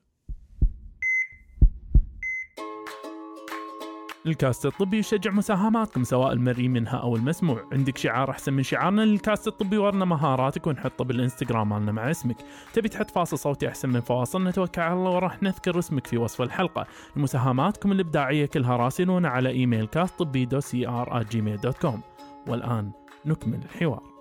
[4.27, 7.69] الكاست الطبي يشجع مساهماتكم سواء المرئي منها أو المسموع.
[7.73, 12.37] عندك شعار أحسن من شعارنا للكاست الطبي ورنا مهاراتك ونحطه بالإنستغرام مالنا مع اسمك.
[12.73, 16.43] تبي تحط فاصل صوتي أحسن من فواصلنا توكل على الله وراح نذكر اسمك في وصف
[16.43, 16.87] الحلقة.
[17.17, 22.03] مساهماتكم الإبداعية كلها راسلونا على إيميل كاست طبي دو سي ار Gmail dot com
[22.49, 22.93] والآن
[23.25, 24.16] نكمل الحوار.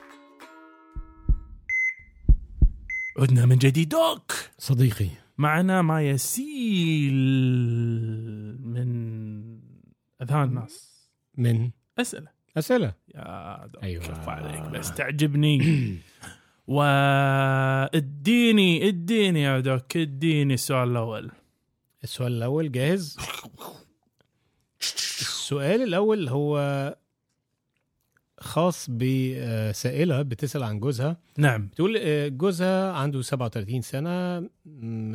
[3.18, 3.90] عدنا من جديد.
[3.90, 4.32] Doc!
[4.58, 5.10] صديقي.
[5.38, 7.14] معنا ما يسيل
[8.62, 8.90] من
[10.22, 11.08] أذهان الناس.
[11.38, 12.28] من؟ أسئلة.
[12.58, 12.94] أسئلة.
[13.16, 14.04] يا دوك أيوة.
[14.04, 15.60] كفو عليك بس تعجبني
[16.68, 18.08] وإديني
[18.88, 21.32] إديني يا دوك إديني السؤال الأول.
[22.04, 23.18] السؤال الأول جاهز؟
[24.82, 26.58] السؤال الأول هو
[28.46, 31.18] خاص بسائله بتسأل عن جوزها.
[31.38, 31.68] نعم.
[31.68, 34.50] بتقول آه، جوزها عنده 37 سنة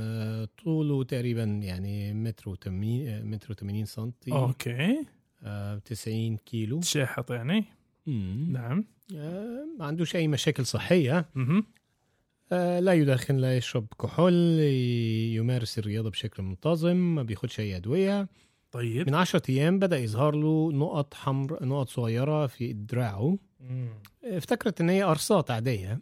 [0.01, 4.33] آه، طوله تقريبا يعني متر وتمانين متر و80 سنتي.
[4.33, 5.05] أوكي.
[5.45, 6.81] آه، 90 كيلو.
[6.81, 7.65] تشحط يعني.
[8.07, 8.47] مم.
[8.53, 8.85] نعم.
[9.17, 11.29] آه، ما عندوش اي مشاكل صحية.
[12.53, 14.33] آه، لا يدخن لا يشرب كحول
[15.35, 18.29] يمارس الرياضة بشكل منتظم ما بياخدش أي أدوية.
[18.73, 19.07] طيب.
[19.09, 23.39] من عشرة أيام بدأ يظهر له نقط حمر نقط صغيرة في دراعه.
[24.25, 26.01] افتكرت إن هي قرصات عادية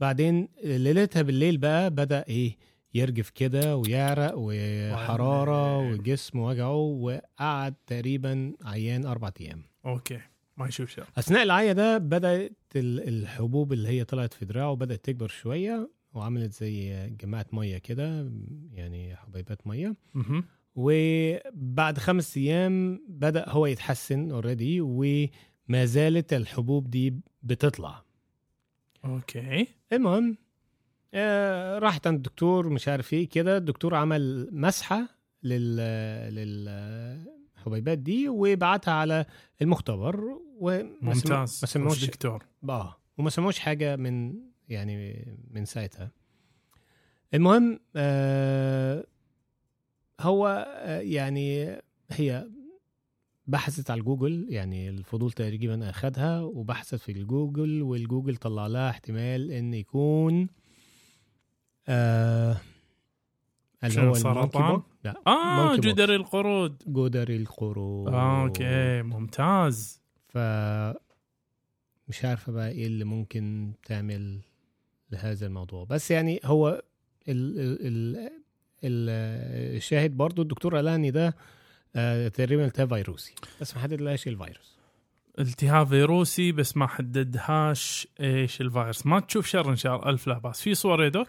[0.00, 2.56] بعدين ليلتها بالليل بقى بدأ إيه
[2.94, 9.62] يرجف كده ويعرق وحرارة ولا- وجسمه وجعه وقعد تقريبا عيان أربع أيام.
[9.86, 10.20] Okay.
[10.56, 15.04] ما يشوف شيء أثناء العيا ده بدأت ال- الحبوب اللي هي طلعت في دراعه بدأت
[15.04, 18.32] تكبر شوية وعملت زي جماعة مية كده
[18.72, 19.94] يعني حبيبات مية.
[20.74, 28.04] وبعد خمس أيام بدأ هو يتحسن already وما زالت الحبوب دي بتطلع.
[29.04, 29.66] أوكي.
[29.92, 30.36] المهم
[31.14, 33.56] آه راحت عند الدكتور مش عارف إيه كده.
[33.56, 35.08] الدكتور عمل مسحة
[35.42, 35.76] لل
[36.34, 39.26] للحبيبات دي وبعتها على
[39.62, 40.20] المختبر
[40.60, 42.44] وما ممتاز ما سموش دكتور.
[42.68, 44.34] آه وما سموش حاجة من
[44.68, 46.10] يعني من ساعتها.
[47.34, 49.06] المهم آه
[50.20, 51.76] هو آه يعني
[52.10, 52.48] هي
[53.46, 59.74] بحثت على جوجل يعني الفضول تقريبا أخدها وبحثت في الجوجل والجوجل طلع لها احتمال إن
[59.74, 60.48] يكون
[61.88, 62.56] آه
[63.84, 65.76] اللي هو سرطان؟ لا آه.
[65.76, 66.82] جدري القرود.
[66.88, 68.14] جدري القرود.
[68.14, 70.00] Okay ممتاز.
[70.28, 70.38] ف
[72.08, 74.40] مش عارفة بقى إيه اللي ممكن تعمل
[75.10, 75.84] لهذا الموضوع.
[75.84, 76.82] بس يعني هو
[77.28, 78.30] ال ال
[78.84, 81.36] الشاهد برضو الدكتور قال ان ده
[81.96, 83.34] آه، تقريبا التهاب فيروسي.
[83.60, 84.74] بس ما حددلهاش الفيروس.
[85.38, 89.06] التهاب فيروسي بس ما حددهاش إيش الفيروس.
[89.06, 90.08] ما تشوف شر إن شاء الله.
[90.10, 90.60] ألف لا بأس.
[90.62, 91.28] في صور يا Doc؟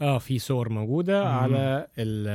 [0.00, 1.30] آه في صور موجودة مم.
[1.30, 2.28] على ال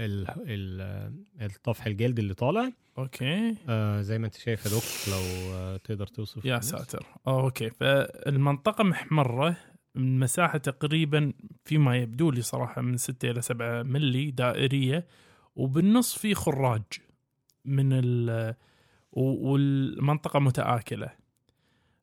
[0.00, 1.12] ال ال
[1.42, 2.72] الطفح الجلد اللي طالع.
[2.98, 3.54] Okay.
[3.68, 6.44] آه زي ما أنت شايف يا Doc لو آه تقدر توصف.
[6.44, 6.60] يا.
[6.60, 7.06] ساتر.
[7.26, 7.70] Okay.
[7.70, 9.56] فالمنطقة محمرة
[9.94, 11.32] من مساحة تقريبا
[11.68, 15.06] فيما يبدو لي صراحة من 6 إلى 7 ملي دائرية
[15.56, 16.82] وبالنص في خراج
[17.64, 18.54] من ال
[19.12, 21.10] و- والمنطقة متآكلة.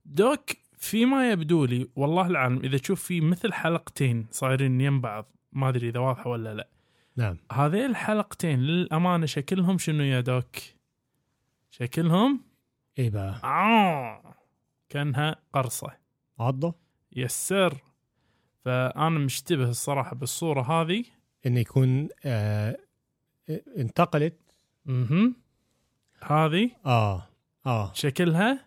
[0.05, 5.70] دوك فيما يبدو لي والله العالم إذا تشوف في مثل حلقتين صايرين يم بعض ما
[5.70, 6.68] أدري إذا واضحة ولا لا.
[7.16, 7.38] نعم.
[7.51, 10.55] هذين الحلقتين للأمانة شكلهم شنو يا دوك؟
[11.72, 12.41] شكلهم؟
[12.99, 13.39] إيه بقى.
[13.43, 14.36] آه
[14.89, 15.91] كأنها قرصة.
[16.39, 16.76] عضة؟
[17.16, 17.78] يسر
[18.66, 21.03] فأنا مشتبه الصراحة بالصورة هذه.
[21.45, 22.78] إنه يكون آه
[23.78, 24.36] انتقلت.
[24.89, 25.34] أها
[26.24, 26.72] هذه.
[26.86, 27.28] آه
[27.66, 27.93] آه.
[27.93, 28.66] شكلها.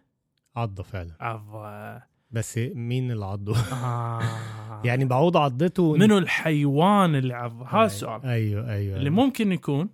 [0.57, 1.14] عضة فعلا.
[1.20, 2.03] عضة.
[2.30, 4.82] بس مين اللي عضه؟ آه.
[4.84, 5.96] يعني بعوض عضته.
[5.96, 8.26] منو الحيوان اللي عض هذا أيوة، السؤال.
[8.26, 9.88] أيوه أيوه اللي ممكن يكون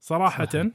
[0.00, 0.66] صراحة صح.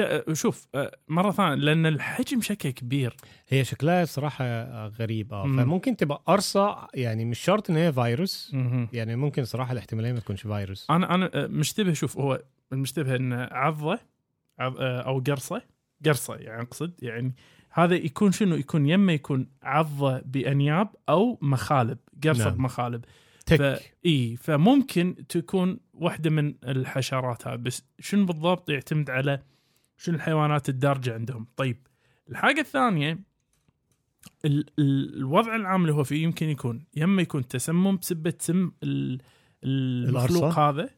[0.00, 0.34] مم.
[0.34, 3.16] شوف آه، مرة ثانية لأن الحجم شكله كبير
[3.48, 4.44] هي شكلها صراحة
[4.86, 5.64] غريب آه مم.
[5.64, 8.88] فممكن تبقى قرصه يعني مش شرط إن هي فيروس مهم.
[8.92, 13.48] يعني ممكن صراحة الاحتمالية ما تكونش فيروس أنا أنا آه، مشتبه شوف هو المشتبه انه
[13.50, 13.98] عضة
[14.58, 15.62] عض آه، أو قرصة
[16.04, 17.34] قرصة يعني أقصد يعني
[17.70, 22.48] هذا يكون شنو يكون يمه يكون عضة بأنياب أو مخالب قرصة نعم.
[22.48, 22.58] نعم.
[22.58, 23.04] بمخالب
[23.46, 23.80] تك ف...
[24.06, 29.42] إي فممكن تكون واحدة من الحشرات هذه بس شنو بالضبط يعتمد على
[29.96, 31.46] شنو الحيوانات الدارجة عندهم.
[31.56, 31.86] طيب
[32.30, 33.12] الحاجة الثانية
[34.44, 34.66] ال...
[34.78, 39.20] ال- الوضع العام اللي هو فيه يمكن يكون يما يكون تسمم بسبة سم ال...
[39.64, 40.58] المخلوق.
[40.58, 40.90] هذا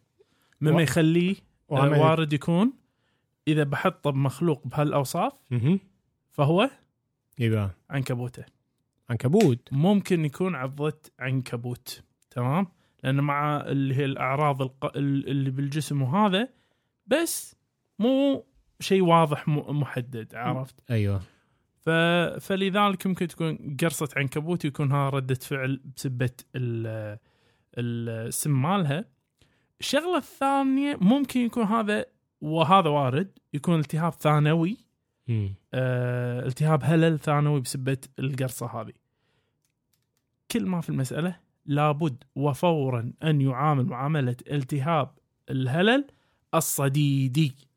[0.61, 1.37] مما يخليه
[1.71, 2.73] آه، وارد يكون
[3.49, 5.33] إذا بحطه بمخلوق بهالأوصاف.
[6.31, 6.71] فهو
[7.41, 8.45] إيه بقى عنكبوته.
[9.11, 9.69] عنكبوت.
[9.73, 12.67] ممكن يكون عضة عنكبوت تمام؟
[13.05, 14.97] لأن مع اللي هي الأعراض الق...
[14.97, 16.49] اللي بالجسم وهذا
[17.07, 17.57] بس
[17.99, 18.45] مو
[18.81, 19.49] شيء واضح.
[19.49, 21.21] محدد عرفت؟ أيوه.
[21.81, 21.91] ف...
[22.41, 27.19] فلذلك ممكن تكون قرصة عنكبوت يكون ها ردة فعل بسبة ال...
[27.79, 29.05] السم مالها.
[29.81, 32.05] الشغلة الثانية ممكن يكون هذا
[32.41, 34.77] وهذا وارد يكون التهاب ثانوي.
[35.29, 35.55] مم.
[35.75, 38.93] آه، التهاب هلل ثانوي بسبة القرصة هذه.
[40.51, 45.11] كل ما في المسألة لابد وفورا أن يعامل معاملة التهاب
[45.51, 46.07] الهلل
[46.55, 47.68] الصديدي.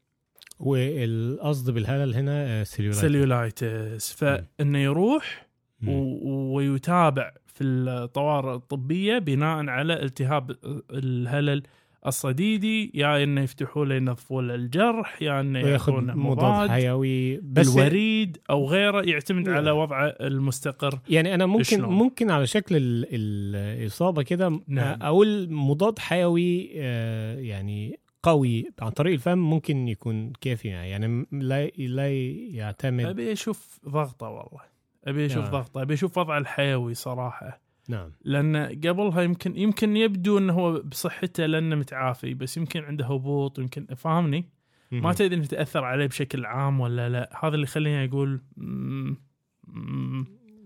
[0.62, 5.48] والقصد بالهلل هنا آه، cellulit- cellulitis فإنه يروح.
[5.88, 10.56] و- ويتابع في الطوارئ الطبية بناء على التهاب
[10.94, 11.64] الهلل
[12.08, 18.38] الصديدي يا إنه يفتحوا له ينظفوا له الجرح يا إنه ياخذونه مضاد حيوي بس بالوريد
[18.50, 19.56] أو غيره يعتمد لا.
[19.56, 25.00] على وضعه المستقر يعني أنا ممكن شلون؟ ممكن على شكل ال- الإصابة كده نعم.
[25.02, 31.08] أقول مضاد حيوي آه، يعني قوي عن طريق الفم ممكن يكون كافي يعني.
[31.08, 32.12] م- لا لا
[32.54, 34.62] يعتمد أبي أشوف ضغطة والله.
[35.06, 35.52] أبي أشوف نعم.
[35.52, 35.82] ضغطة.
[35.82, 37.62] أبي أشوف وضعه الحيوي صراحة.
[37.90, 38.12] نعم.
[38.24, 43.86] لأن قبلها يمكن يمكن يبدو إنه هو بصحته لأنه متعافي بس يمكن عنده هبوط يمكن
[43.86, 44.50] فاهمني؟
[44.92, 45.14] ما.
[45.14, 47.40] تدري إنه تأثر عليه بشكل عام ولا لا.
[47.44, 48.42] هذا اللي يخليني أقول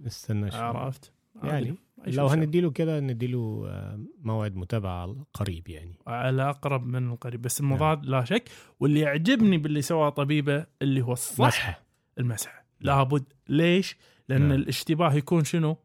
[0.08, 0.60] استنى شوي.
[0.60, 1.12] عرفت؟
[1.43, 1.76] يعني
[2.08, 2.28] لو.
[2.28, 8.24] هنديله كده نديله آه، موعد متابعة قريب يعني على أقرب من القريب بس المضاد لا
[8.24, 8.49] شك
[8.80, 11.82] واللي يعجبني باللي سواه طبيبة اللي هو الصح مسحة
[12.20, 13.97] المسحة لابد ليش؟
[14.30, 14.51] لأن نعم.
[14.51, 15.78] الاشتباه يكون شنو؟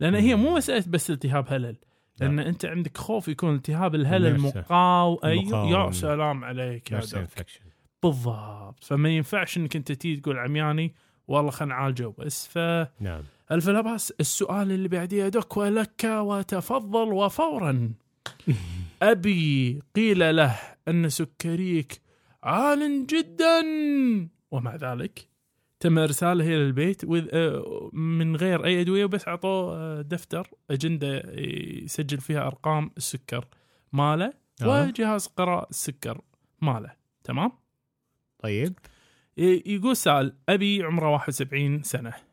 [0.00, 0.34] لأن هي.
[0.34, 1.76] مو مسألة بس التهاب هلل
[2.20, 2.46] لأن نعم.
[2.46, 4.40] أنت عندك خوف يكون التهاب الهلل.
[4.40, 5.72] مقاو أيوه مقاوم.
[5.72, 7.00] يا سلام عليك يا
[8.02, 10.94] بالضبط فما ينفعش إنك أنت تيجي تقول عمياني
[11.28, 12.58] والله خلينا نعالجه بس ف
[13.00, 13.22] نعم
[13.52, 17.92] ألف لا باس السؤال اللي بعديه دك ولك وتفضل وفورا.
[19.02, 22.00] أبي قيل له أن سكريك
[22.42, 23.62] عال جدا.
[24.50, 25.28] ومع ذلك
[25.80, 27.04] تم إرساله إلى البيت
[27.94, 31.22] من غير أي أدوية وبس أعطوه آه، دفتر أجندة
[31.84, 33.44] يسجل فيها أرقام السكر
[33.92, 34.32] ماله
[34.62, 34.86] آه.
[34.86, 36.20] وجهاز قراءة السكر
[36.60, 36.92] ماله.
[37.24, 37.52] تمام؟
[38.38, 38.78] طيب.
[39.36, 42.31] يقول سال أبي عمره 71 سنة.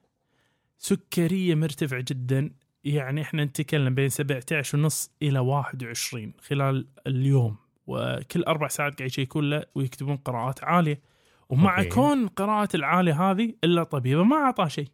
[0.80, 2.52] سكرية مرتفع جدا.
[2.84, 7.56] يعني إحنا نتكلم بين 17 ونص إلى 21 خلال اليوم.
[7.88, 11.02] وكل أربع ساعات قاعد يشيكون له ويكتبون قراءات عالية.
[11.50, 11.90] ومع أوكي.
[11.90, 14.88] كون قراءة العالية هذه إلا طبيبة ما أعطاه شيء.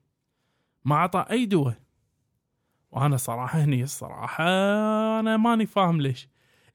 [0.85, 1.75] ما أعطاه أي دواء
[2.91, 4.43] وأنا صراحة هني الصراحة
[5.19, 6.27] أنا ماني فاهم ليش.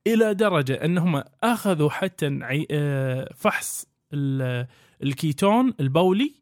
[0.06, 2.40] إلى درجة أنهم أخذوا حتى
[2.70, 4.66] آه، فحص ال-
[5.02, 6.34] الكيتون البولي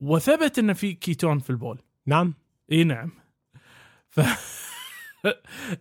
[0.00, 1.78] وثبت إن في كيتون في البول.
[2.06, 2.34] نعم.
[2.72, 3.10] إي نعم.
[4.08, 4.20] ف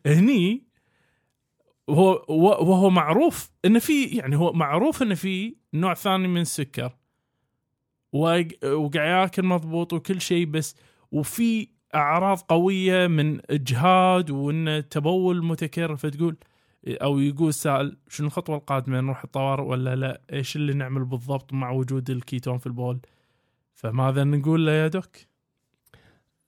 [0.06, 0.64] هني
[1.90, 6.96] هو وهو معروف إن في يعني هو معروف إن في نوع ثاني من السكر.
[8.14, 10.76] وق- وقاعد ياكل مضبوط وكل شيء بس
[11.12, 16.38] وفي أعراض قوية من إجهاد وإن تبول متكرر فتقول
[16.88, 21.72] أو يقول سائل شنو الخطوة القادمة نروح الطوارئ ولا لا؟ إيش اللي نعمل بالضبط مع
[21.72, 23.00] وجود الكيتون في البول؟
[23.78, 25.16] فماذا نقول له يا دوك؟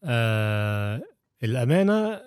[0.03, 1.01] آه
[1.43, 2.21] الأمانة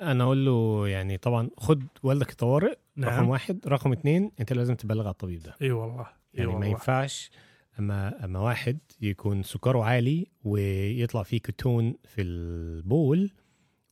[0.00, 3.10] أنا أقول له يعني طبعا خد والدك الطوارئ نعم.
[3.10, 3.60] رقم واحد.
[3.66, 5.54] رقم اتنين أنت لازم تبلغ على الطبيب ده.
[5.62, 6.70] إي والله إي يعني ما والله.
[6.70, 7.30] ينفعش
[7.78, 13.30] أما أما واحد يكون سكره عالي ويطلع فيه كتون في البول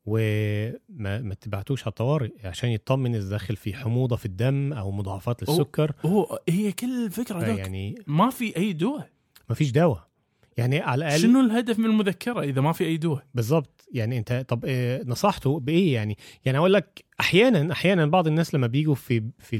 [0.06, 5.42] وما ما تبعتوش على الطوارئ عشان يطمن إذا داخل في حموضة في الدم أو مضاعفات
[5.42, 5.92] للسكر.
[6.04, 9.10] هو هي كل الفكرة يعني ما في أي دواء.
[9.48, 10.08] ما فيش دواء.
[10.56, 14.44] يعني على الاقل شنو الهدف من المذكرة إذا ما في أي دواء بالظبط يعني انت
[14.48, 19.22] طب إيه نصحته بإيه يعني؟ يعني أقول لك أحيانا أحيانا بعض الناس لما بيجوا في
[19.38, 19.56] في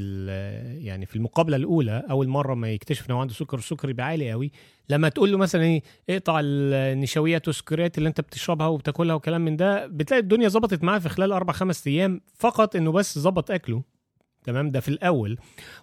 [0.83, 4.53] يعني في المقابلة الأولى أول مرة ما يكتشف إنه عنده سكر السكر يبقى عالي قوي
[4.89, 9.87] لما تقول له مثلا إيه اقطع النشويات والسكريات اللي أنت بتشربها وبتاكلها وكلام من ده
[9.87, 13.83] بتلاقي الدنيا ظبطت معاه في خلال أربع خمس أيام فقط إنه بس ظبط أكله.
[14.45, 15.39] تمام؟ ده في الأول.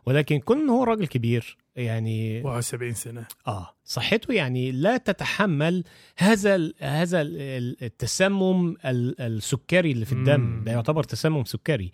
[0.05, 3.25] ولكن كون هو راجل كبير يعني 71 سنة.
[3.47, 5.83] آه صحته يعني لا تتحمل
[6.17, 10.41] هذا ال هذا ال- ال- التسمم ال- السكري اللي في الدم.
[10.41, 10.63] مم.
[10.63, 11.91] ده يعتبر تسمم سكري.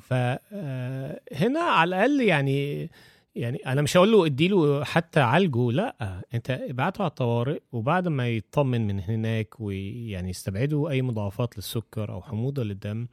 [0.00, 2.90] فهنا على الأقل يعني
[3.34, 6.20] يعني أنا مش هقول له اديله حتى عالجه لا.
[6.34, 12.22] أنت ابعته على الطوارئ وبعد ما يطمن من هناك ويعني يستبعدوا أي مضاعفات للسكر أو
[12.22, 13.06] حموضة للدم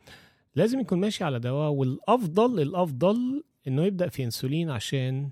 [0.56, 5.30] لازم يكون ماشي على دواء والأفضل الأفضل إنه يبدأ في إنسولين عشان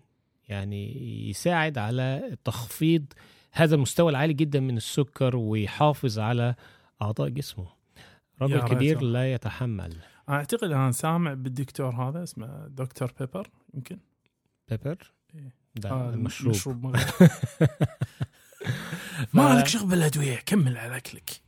[0.49, 3.05] يعني يساعد على تخفيض
[3.51, 6.55] هذا المستوى العالي جدا من السكر ويحافظ على
[7.01, 7.67] أعضاء جسمه.
[8.41, 9.13] راجل يا كبير رجل.
[9.13, 9.95] لا يتحمل.
[10.29, 13.97] أعتقد أنا سامع بالدكتور هذا اسمه دكتور بيبر يمكن؟
[14.69, 15.55] بيبر؟ إيه.
[15.75, 17.03] ده آه، المشروب مشروب مغلي.
[19.33, 21.42] ما لك شغل بالادويه كمل على أكلك.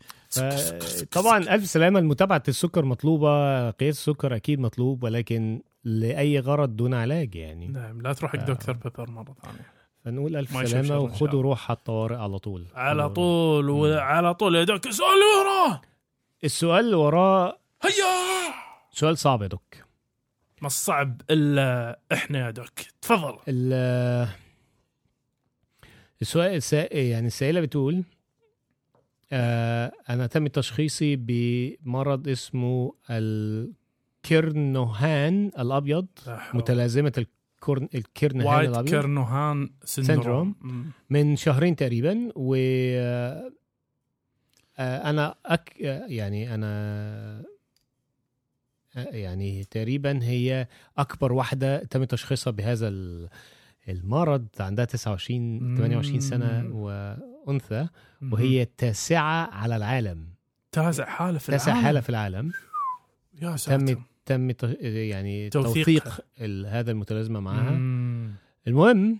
[1.11, 7.35] طبعا ألف سلامة متابعه السكر مطلوبة قياس السكر أكيد مطلوب ولكن لأي غرض دون علاج
[7.35, 7.67] يعني.
[7.67, 8.45] نعم لا تروح حق آه.
[8.45, 9.71] دكتور بيبر مرة ثانية.
[10.05, 11.41] فنقول ألف سلامة وخدوا.
[11.41, 12.65] روح على الطوارئ على طول.
[12.75, 15.81] على طول وعلى طول يا دوك السؤال اللي وراه.
[16.43, 18.53] السؤال اللي وراه هيا!
[18.91, 19.75] سؤال صعب يا دوك
[20.61, 22.69] ما الصعب إلا إحنا يا دوك
[23.01, 23.37] تفضل.
[23.47, 24.27] ال-
[26.21, 26.61] السؤال.
[26.91, 28.03] يعني السائلة بتقول
[29.31, 32.93] أنا تم تشخيصي بمرض اسمه
[34.25, 36.05] الكيرنوهان الأبيض
[36.57, 40.55] متلازمة الكورن الكيرنوهان الأبيض Kernohan syndrome.
[41.09, 43.51] من شهرين تقريبا و آه،
[44.77, 45.73] آه، أنا أك...
[45.81, 46.65] آه، يعني أنا
[48.95, 50.67] آه، يعني تقريبا هي
[50.97, 53.29] أكبر واحدة تم تشخيصها بهذا ال-
[53.89, 56.75] المرض عندها 29 28 سنة مم.
[57.45, 57.87] وانثى
[58.31, 60.27] وهي التاسعة على العالم.
[60.71, 62.51] تاسع حالة في تاسع العالم؟ حالة في العالم.
[63.41, 63.95] يا ساتر.
[64.25, 65.73] تم تم يعني توثيق.
[65.85, 66.21] توثيق,
[66.67, 67.71] هذا المتلازمه معها.
[67.71, 68.31] مم.
[68.67, 69.19] المهم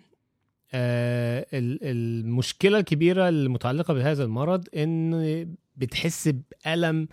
[0.73, 7.07] آه ال- المشكلة الكبيرة المتعلقة بهذا المرض إن بتحس بألم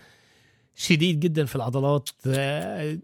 [0.75, 2.99] شديد جدا في العضلات آه،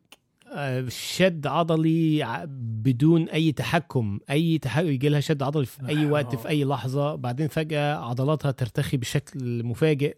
[0.89, 4.19] شد عضلي بدون أي تحكم.
[4.31, 7.15] أي تحكم يجي لها شد عضلي في أي وقت في أي لحظة.
[7.15, 10.17] بعدين فجأة عضلاتها ترتخي بشكل مفاجئ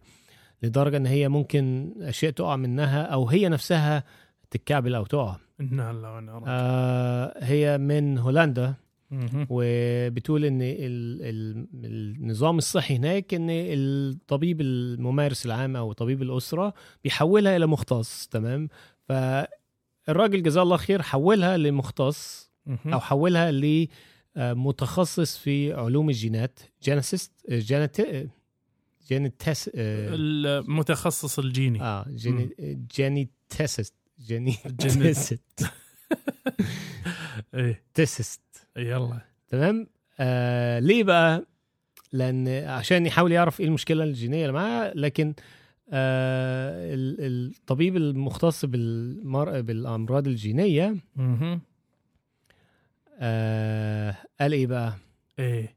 [0.63, 4.05] لدرجة إن هي ممكن اشياء تقع منها أو هي نفسها
[4.51, 5.37] تتكعبل أو تقع.
[6.49, 8.75] آه هي من هولندا.
[9.51, 16.75] وبتقول إن ال ال النظام الصحي هناك إن الطبيب الممارس العام أو طبيب الأسرة
[17.05, 18.27] بيحولها إلى مختص.
[18.27, 18.69] تمام؟
[20.11, 22.51] فالراجل جزاه الله خير حولها لمختص.
[22.87, 23.89] أو حولها ل
[24.37, 24.53] آه،
[25.37, 27.97] في علوم الجينات geneticist genet-
[29.09, 31.83] geneticist المتخصص الجيني.
[31.83, 32.51] آه gene-
[32.97, 35.43] geneticist gene- geneticist
[37.55, 37.83] إيه.
[37.95, 38.41] -ticist
[38.77, 39.21] يلا.
[39.49, 39.87] تمام؟
[40.21, 41.47] آه ليه بقى؟
[42.13, 45.43] لأن عشان يحاول يعرف إيه المشكلة الجينية اللي معاه لكن آه
[45.93, 49.61] ال- الطبيب المختص بالمر...
[49.61, 50.97] بالأمراض الجينية.
[53.19, 54.95] آه قال إيه بقى؟
[55.39, 55.77] إيه.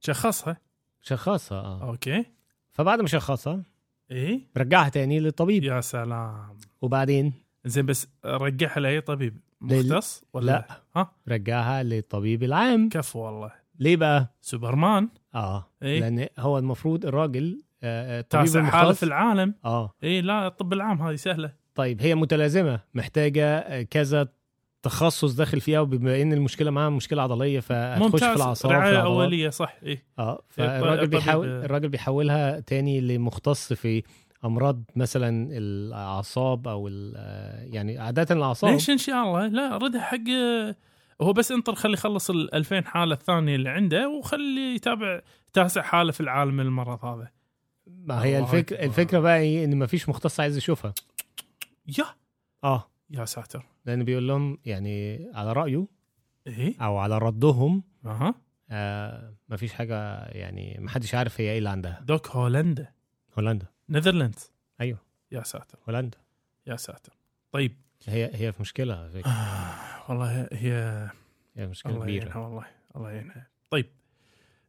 [0.00, 0.56] شخصها؟
[1.02, 1.88] شخصها آه.
[1.88, 2.24] okay.
[2.72, 3.62] فبعد ما شخصها
[4.10, 5.64] إيه؟ رجعها تاني للطبيب.
[5.64, 6.56] يا سلام.
[6.82, 7.32] وبعدين؟
[7.64, 10.82] زين بس رجعها لأي طبيب؟ مختص ولا لا.
[10.96, 12.88] ها؟ رجعها للطبيب العام.
[12.88, 13.52] كفو والله.
[13.78, 15.66] ليه بقى؟ سوبرمان؟ آه.
[15.82, 17.62] إيه؟ لأن هو المفروض الراجل آه آه،
[18.30, 19.54] تاسع حالة في العالم.
[19.64, 19.94] آه.
[20.02, 21.52] إيه لا الطب العام هذه سهلة.
[21.74, 24.28] طيب هي متلازمة محتاجة آه، كذا
[24.82, 29.02] تخصص داخل فيها وبما إن المشكلة معاها مشكلة عضلية فهتخش في الأعصاب رعاية.
[29.02, 30.04] أولية صح إيه.
[30.18, 34.02] آه الطبيب- فالراجل بيحاول الطبيب- الراجل بيحولها تاني لمختص في
[34.44, 38.70] أمراض مثلا الأعصاب أو آه، يعني عادة الأعصاب.
[38.72, 40.18] ليش إن شاء الله؟ لا ردها حق
[41.22, 45.20] هو بس انطر خلي يخلص ال 2000 حالة الثانية اللي عنده وخلي يتابع
[45.52, 47.28] تاسع حالة في العالم المرض هذا.
[47.86, 48.86] ما هي الفكرة أكبر.
[48.88, 50.94] الفكرة بقى إيه؟ إن مفيش مختص عايز يشوفها.
[51.98, 52.04] يا!
[52.64, 52.88] آه.
[53.10, 53.66] يا ساتر.
[53.86, 55.86] لأن بيقول لهم يعني على رأيه
[56.46, 58.34] إيه؟ أو على ردهم أها.
[58.70, 62.00] آه مفيش حاجة يعني محدش عارف هي إيه اللي عندها.
[62.04, 62.92] دوك هولندا.
[63.38, 63.66] هولندا.
[63.88, 64.98] نذرلاندز أيوه.
[65.32, 65.78] يا ساتر.
[65.88, 66.18] هولندا.
[66.66, 67.12] يا ساتر.
[67.52, 67.72] طيب.
[68.06, 69.30] هي هي في مشكلة على فكرة.
[69.30, 71.08] آه والله هي
[71.56, 72.38] هي مشكلة الله كبيرة.
[72.38, 72.66] والله.
[72.96, 73.86] الله يعينها طيب.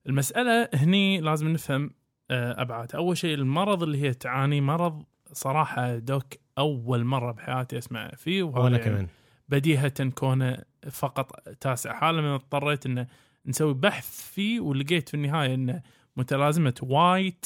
[0.07, 1.91] المسألة هني لازم نفهم
[2.33, 2.95] آه، أبعاد.
[2.95, 6.25] أول شيء المرض اللي هي تعاني مرض صراحة doc
[6.57, 9.07] أول مرة بحياتي أسمع فيه وأنا كمان.
[9.49, 10.57] بديهة كونه
[10.91, 13.07] فقط تاسع حالة من اضطريت أن
[13.45, 15.81] نسوي بحث فيه ولقيت في النهاية أن
[16.17, 17.45] متلازمة White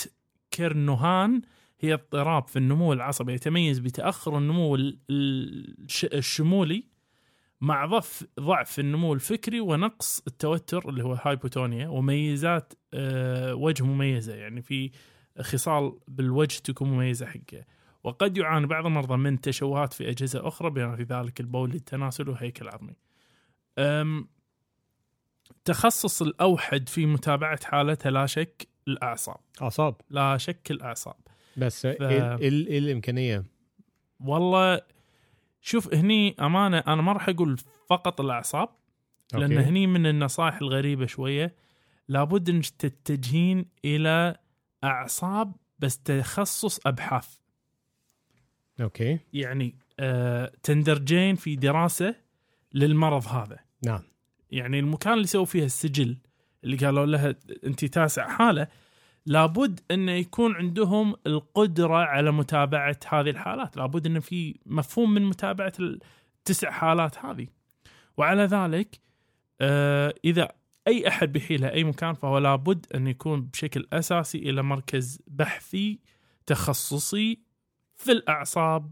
[0.52, 1.42] Kernohan
[1.80, 3.34] هي اضطراب في النمو العصبي.
[3.34, 6.84] يتميز بتأخر النمو ال- الش- الشمولي
[7.62, 14.62] مع ضعف ضعف النمو الفكري ونقص التوتر اللي هو hypotonia وميزات آه، وجه مميزة يعني
[14.62, 14.92] في
[15.42, 17.66] خصال بالوجه تكون مميزة حقه.
[18.04, 22.66] وقد يعاني بعض المرضى من تشوهات في أجهزة أخرى بما في ذلك البول التناسل والهيكل
[22.66, 22.94] العظمي
[23.78, 24.28] أم
[25.66, 29.38] تخصص الأوحد في متابعة حالتها لا شك الأعصاب.
[29.62, 29.96] أعصاب.
[30.10, 31.16] لا شك الأعصاب.
[31.58, 33.46] بس إيه إيه إيه الإمكانية؟
[34.20, 34.82] والله
[35.62, 37.58] شوف هني أمانة أنا ما راح أقول
[37.90, 38.70] فقط الأعصاب
[39.34, 39.70] لأن أوكي.
[39.70, 41.56] هني من النصائح الغريبة شوية.
[42.08, 44.36] لابد أن تتجهين إلى
[44.84, 47.38] أعصاب بس تخصص أبحاث.
[48.82, 49.20] أوكي.
[49.34, 52.16] يعني آه تندرجين في دراسة
[52.74, 53.60] للمرض هذا.
[53.86, 54.02] نعم.
[54.52, 56.18] يعني المكان اللي سووا فيها السجل
[56.64, 57.36] اللي قالوا لها
[57.66, 58.68] أنت تاسع حالة
[59.28, 65.74] لابد انه يكون عندهم القدرة على متابعة هذه الحالات، لابد انه في مفهوم من متابعة
[65.80, 67.48] التسع حالات هذه.
[68.18, 69.00] وعلى ذلك
[69.62, 70.52] آه إذا
[70.88, 76.00] أي أحد بيحيلها أي مكان فهو لابد إن يكون بشكل أساسي إلى مركز بحثي
[76.46, 77.40] تخصصي
[77.96, 78.92] في الأعصاب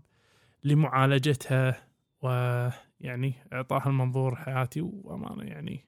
[0.63, 1.87] لمعالجتها
[2.21, 5.85] ويعني إعطاها المنظور حياتي وأمانة يعني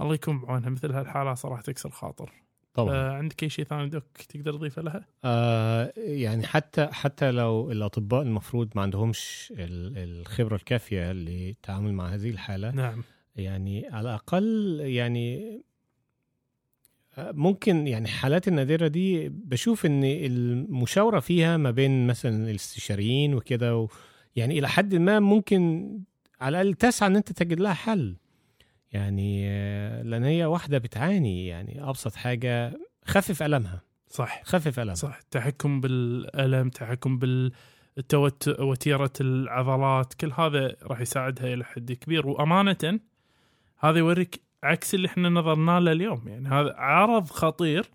[0.00, 2.45] الله يكون بعونها مثل هالحالات صراحة تكسر خاطر.
[2.76, 2.94] طبعا.
[2.94, 8.22] آه عندك أي شيء ثاني دوك تقدر تضيفه لها؟ آه يعني حتى حتى لو الأطباء
[8.22, 13.02] المفروض ما عندهمش ال- الخبرة الكافية للتعامل مع هذه الحالة نعم.
[13.36, 15.60] يعني على الأقل يعني
[17.18, 23.88] آه، ممكن يعني الحالات النادرة دي بشوف إن المشاورة فيها ما بين مثلا الاستشاريين وكده
[24.36, 25.90] يعني إلى حد ما ممكن
[26.40, 28.16] على الأقل تسعى إن أنت تجد لها حل.
[28.96, 29.48] يعني
[30.02, 33.80] لأن هي واحدة بتعاني يعني أبسط حاجة خفف ألمها.
[34.08, 34.42] صح.
[34.44, 34.94] خفف ألمها.
[34.94, 35.20] صح.
[35.30, 42.26] تحكم بالألم تحكم بالتوت وتيرة العضلات كل هذا راح يساعدها إلى حد كبير.
[42.26, 43.00] وأمانة
[43.78, 47.90] هذا يوريك عكس اللي إحنا نظرنا له اليوم يعني هذا عرض خطير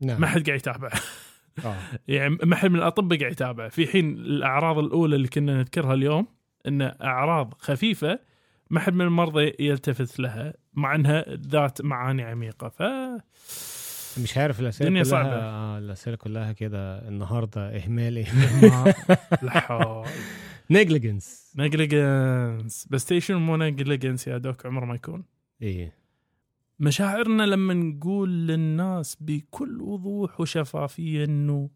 [0.00, 0.20] نعم.
[0.20, 0.92] ما حد قاعد يتابعه.
[1.64, 1.76] آه.
[2.08, 3.68] يعني ما حد من الأطباء قاعد يتابعه.
[3.68, 6.26] في حين الأعراض الأولى اللي كنا نذكرها اليوم
[6.66, 8.29] إن أعراض خفيفة
[8.70, 12.68] ما حد من المرضى يلتفت لها مع إنها ذات معاني عميقة.
[12.68, 12.82] ف
[14.22, 15.34] مش عارف الأسئلة الدنيا كلها صعبة.
[15.34, 18.18] آه الأسئلة كلها كده النهارده إهمال.
[18.26, 18.94] إهمال.
[20.70, 25.24] نيجليجنس نيجليجنس بس تيشن مو نيجليجنس يا دوك؟ عمره ما يكون.
[25.62, 26.00] إيه.
[26.80, 31.70] مشاعرنا لما نقول للناس بكل وضوح وشفافية إنه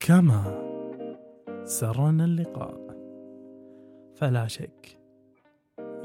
[0.00, 0.62] كما
[1.64, 2.86] سرنا اللقاء
[4.16, 4.98] فلا شك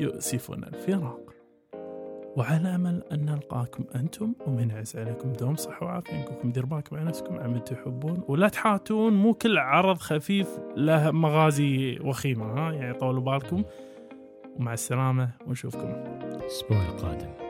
[0.02, 1.20] يؤسفنا الفراق.
[2.38, 6.22] وعلى أمل أن نلقاكم أنتم ومن يعز عليكم دوم صحة وعافية.
[6.22, 8.24] نقولكم دير بالكم على نفسكم عمل تحبون.
[8.28, 13.64] ولا تحاتون مو كل عرض خفيف له مغازي وخيمة ها؟ يعني طولوا بالكم.
[14.60, 15.89] ومع السلامة ونشوفكم.
[16.24, 17.41] الأسبوع القادم.